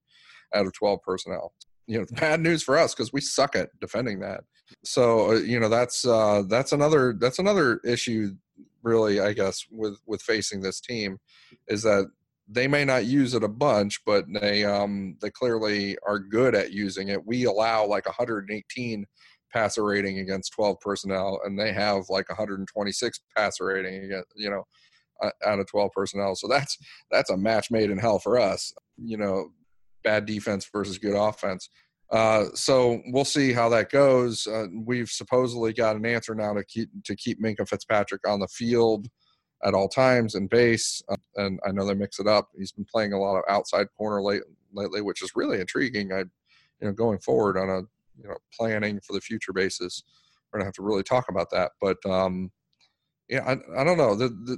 [0.53, 1.53] out of 12 personnel.
[1.89, 4.41] You know, bad news for us because we suck at defending that.
[4.83, 8.35] So uh, you know that's uh, that's another that's another issue,
[8.83, 9.19] really.
[9.19, 11.17] I guess with with facing this team,
[11.67, 12.05] is that
[12.47, 16.71] they may not use it a bunch, but they um, they clearly are good at
[16.71, 17.25] using it.
[17.25, 19.05] We allow like 118
[19.51, 24.63] passer rating against 12 personnel, and they have like 126 passer rating against you know
[25.45, 26.35] out of 12 personnel.
[26.35, 26.77] So that's
[27.11, 28.73] that's a match made in hell for us.
[28.97, 29.49] You know,
[30.03, 31.69] bad defense versus good offense.
[32.11, 34.47] Uh, so we'll see how that goes.
[34.47, 38.47] Uh, we've supposedly got an answer now to keep to keep Minkah Fitzpatrick on the
[38.47, 39.07] field
[39.63, 41.03] at all times and base.
[41.09, 42.49] Uh, and I know they mix it up.
[42.57, 44.41] He's been playing a lot of outside corner late,
[44.73, 46.11] lately, which is really intriguing.
[46.11, 47.81] I, you know, going forward on a
[48.21, 50.03] you know planning for the future basis,
[50.51, 51.73] we're gonna have to really talk about that.
[51.79, 52.51] But um,
[53.29, 54.57] yeah, I, I don't know the the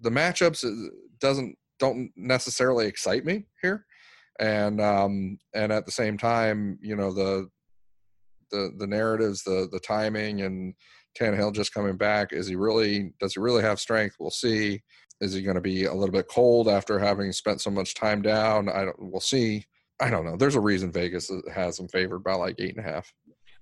[0.00, 3.86] the matchups uh, doesn't don't necessarily excite me here
[4.40, 7.48] and um, and at the same time, you know the
[8.50, 10.74] the the narratives, the the timing, and
[11.18, 12.32] Tannehill just coming back.
[12.32, 13.12] Is he really?
[13.20, 14.16] Does he really have strength?
[14.18, 14.82] We'll see.
[15.20, 18.22] Is he going to be a little bit cold after having spent so much time
[18.22, 18.68] down?
[18.70, 18.96] I don't.
[18.98, 19.66] We'll see.
[20.00, 20.36] I don't know.
[20.36, 23.12] There's a reason Vegas has him favored by like eight and a half.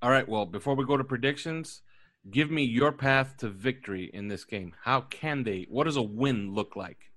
[0.01, 0.29] All right.
[0.29, 1.83] Well, before we go to predictions,
[2.31, 4.73] give me your path to victory in this game.
[4.85, 5.67] How can they?
[5.69, 7.08] What does a win look like?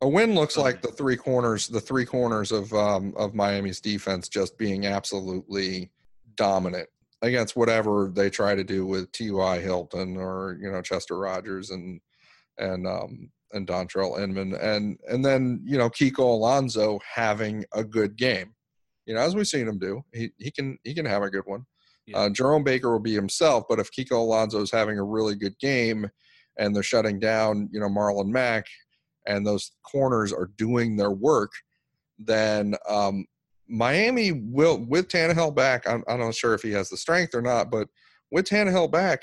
[0.00, 4.28] A win looks like the three corners the three corners of um, of Miami's defense
[4.28, 5.90] just being absolutely
[6.36, 6.88] dominant
[7.22, 9.60] against whatever they try to do with T.Y.
[9.60, 12.00] Hilton or you know Chester Rogers and
[12.58, 18.16] and um, and Dontrelle Inman and and then you know Kiko Alonso having a good
[18.16, 18.54] game.
[19.06, 21.46] You know, as we've seen him do, he he can he can have a good
[21.46, 21.64] one.
[22.06, 22.18] Yeah.
[22.18, 25.58] Uh, Jerome Baker will be himself, but if Kiko Alonso is having a really good
[25.58, 26.10] game
[26.58, 28.66] and they're shutting down, you know, Marlon Mack
[29.26, 31.52] and those corners are doing their work,
[32.18, 33.26] then um,
[33.68, 37.42] Miami will, with Tannehill back, I'm, I'm not sure if he has the strength or
[37.42, 37.88] not, but
[38.30, 39.22] with Tannehill back,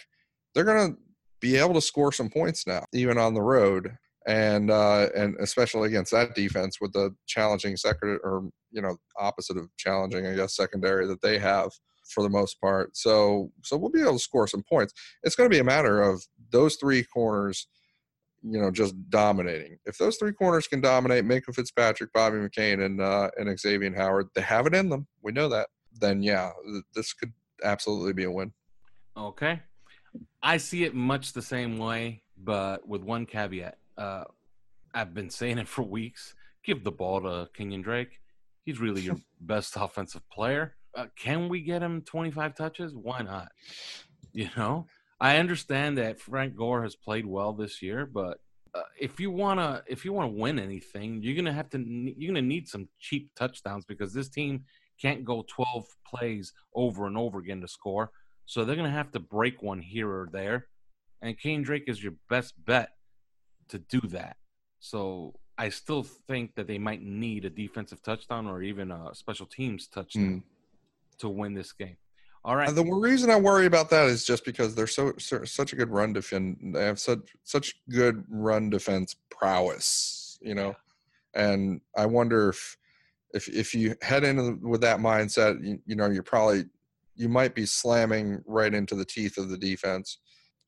[0.53, 0.97] they're going to
[1.39, 3.95] be able to score some points now, even on the road,
[4.27, 9.57] and uh, and especially against that defense with the challenging second or you know opposite
[9.57, 11.71] of challenging, I guess, secondary that they have
[12.13, 12.95] for the most part.
[12.95, 14.93] So so we'll be able to score some points.
[15.23, 17.67] It's going to be a matter of those three corners
[18.43, 19.77] you know, just dominating.
[19.85, 24.27] If those three corners can dominate, Minkah Fitzpatrick, Bobby McCain, and uh, and Xavier Howard,
[24.35, 25.07] they have it in them.
[25.21, 25.69] We know that.
[25.99, 26.51] Then yeah,
[26.95, 28.51] this could absolutely be a win.
[29.15, 29.61] Okay,
[30.41, 33.77] I see it much the same way, but with one caveat.
[33.97, 34.23] Uh,
[34.93, 36.33] I've been saying it for weeks.
[36.63, 38.19] Give the ball to Kenyan Drake.
[38.65, 40.75] He's really your best offensive player.
[40.95, 42.93] Uh, can we get him 25 touches?
[42.93, 43.49] Why not?
[44.33, 44.87] You know,
[45.21, 48.39] I understand that Frank Gore has played well this year, but
[48.73, 52.41] uh, if you wanna if you wanna win anything, you're gonna have to you're gonna
[52.41, 54.63] need some cheap touchdowns because this team
[54.99, 58.09] can't go 12 plays over and over again to score.
[58.47, 60.67] So they're gonna have to break one here or there,
[61.21, 62.89] and Kenyan Drake is your best bet
[63.69, 64.37] to do that.
[64.79, 69.45] So I still think that they might need a defensive touchdown or even a special
[69.45, 71.19] teams touchdown mm.
[71.19, 71.97] to win this game.
[72.43, 72.73] All right.
[72.73, 75.89] The reason I worry about that is just because they're so, so such a good
[75.89, 76.57] run defense.
[76.73, 80.75] They have such such good run defense prowess, you know.
[81.35, 82.77] And I wonder if
[83.33, 86.65] if if you head in with that mindset, you, you know, you're probably
[87.15, 90.17] you might be slamming right into the teeth of the defense.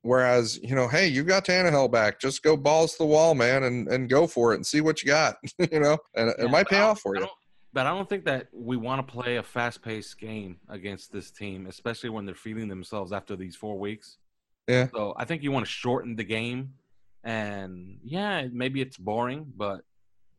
[0.03, 2.19] Whereas, you know, hey, you got Tannehill back.
[2.19, 5.01] Just go balls to the wall, man, and, and go for it and see what
[5.01, 5.37] you got.
[5.71, 7.25] you know, and yeah, it might pay off for you
[7.73, 11.65] but I don't think that we want to play a fast-paced game against this team,
[11.67, 14.17] especially when they're feeling themselves after these four weeks.
[14.67, 14.87] Yeah.
[14.93, 16.75] So I think you want to shorten the game,
[17.23, 19.81] and yeah, maybe it's boring, but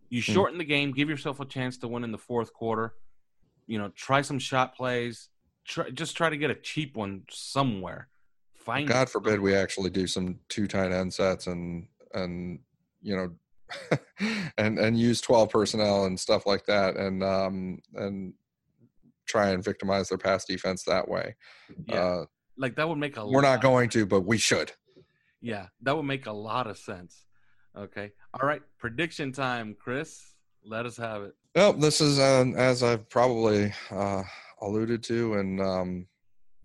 [0.08, 0.32] you hmm.
[0.32, 0.60] shorten mm.
[0.60, 2.94] the game, give yourself a chance to win in the fourth quarter.
[3.66, 5.28] You know, try some shot plays.
[5.64, 8.08] Try, just try to get a cheap one somewhere.
[8.54, 12.60] Find God forbid we actually do some two tight end sets and and
[13.02, 13.30] you know
[14.58, 18.34] and and use 12 personnel and stuff like that and um and
[19.26, 21.34] try and victimize their pass defense that way.
[21.86, 21.96] Yeah.
[21.96, 22.24] Uh,
[22.58, 24.72] like that would make a we're not going to but we should.
[25.40, 27.24] Yeah that would make a lot of sense.
[27.76, 28.12] Okay.
[28.40, 28.62] All right.
[28.78, 30.34] Prediction time chris.
[30.64, 31.34] Let us have it.
[31.54, 34.22] Well this is uh, as i've probably uh,
[34.60, 36.06] alluded to and um,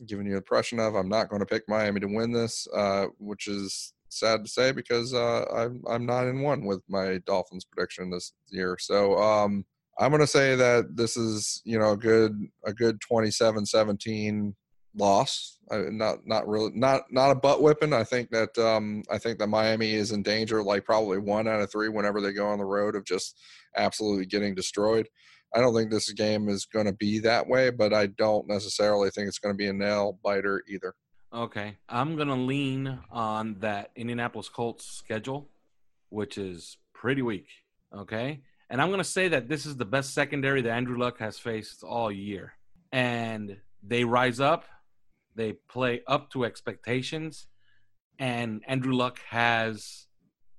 [0.06, 3.08] given you an impression of i'm not going to pick miami to win this uh,
[3.18, 7.66] which is sad to say because uh, I'm I'm nine and one with my Dolphins
[7.66, 8.78] prediction this year.
[8.80, 9.66] So um,
[10.00, 12.34] I'm going to say that this is you know a good
[12.66, 14.54] a good 27-17
[14.96, 15.58] loss.
[15.72, 17.94] I, not not really not not a butt whipping.
[17.94, 21.62] I think that um, I think that Miami is in danger, like probably one out
[21.62, 23.40] of three whenever they go on the road of just
[23.76, 25.08] absolutely getting destroyed.
[25.56, 29.10] I don't think this game is going to be that way, but I don't necessarily
[29.10, 30.94] think it's going to be a nail biter either.
[31.32, 35.48] Okay, I'm gonna lean on that Indianapolis Colts schedule,
[36.10, 37.48] which is pretty weak.
[37.96, 41.38] Okay, and I'm gonna say that this is the best secondary that Andrew Luck has
[41.38, 42.54] faced all year,
[42.92, 44.66] and they rise up,
[45.36, 47.46] they play up to expectations,
[48.18, 50.08] and Andrew Luck has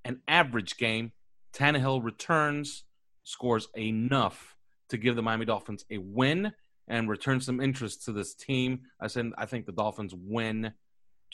[0.05, 1.11] an average game.
[1.53, 2.85] Tannehill returns,
[3.25, 4.55] scores enough
[4.89, 6.53] to give the Miami Dolphins a win
[6.91, 8.81] and return some interest to this team.
[9.01, 10.73] I said I think the Dolphins win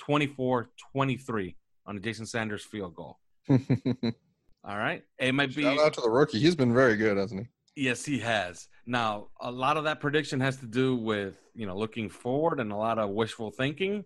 [0.06, 1.54] 24-23
[1.86, 3.18] on a Jason Sanders field goal.
[3.50, 5.02] All right.
[5.18, 6.38] It might be Shout out to the rookie.
[6.38, 7.40] He's been very good, hasn't
[7.74, 7.84] he?
[7.84, 8.68] Yes, he has.
[8.86, 12.70] Now, a lot of that prediction has to do with, you know, looking forward and
[12.70, 14.04] a lot of wishful thinking,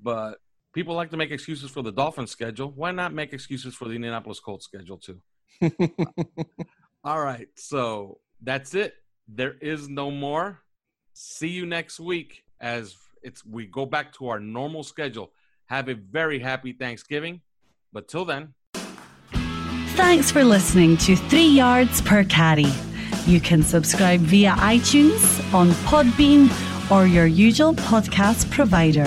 [0.00, 0.38] but
[0.72, 2.70] people like to make excuses for the Dolphins schedule.
[2.74, 5.20] Why not make excuses for the Indianapolis Colts schedule too?
[7.04, 7.48] All right.
[7.56, 8.94] So, that's it.
[9.28, 10.62] There is no more.
[11.14, 15.32] See you next week as it's we go back to our normal schedule.
[15.66, 17.40] Have a very happy Thanksgiving.
[17.92, 18.54] But till then,
[19.94, 22.72] Thanks for listening to Three Yards Per Carry.
[23.26, 26.50] You can subscribe via iTunes, on Podbean,
[26.90, 29.06] or your usual podcast provider.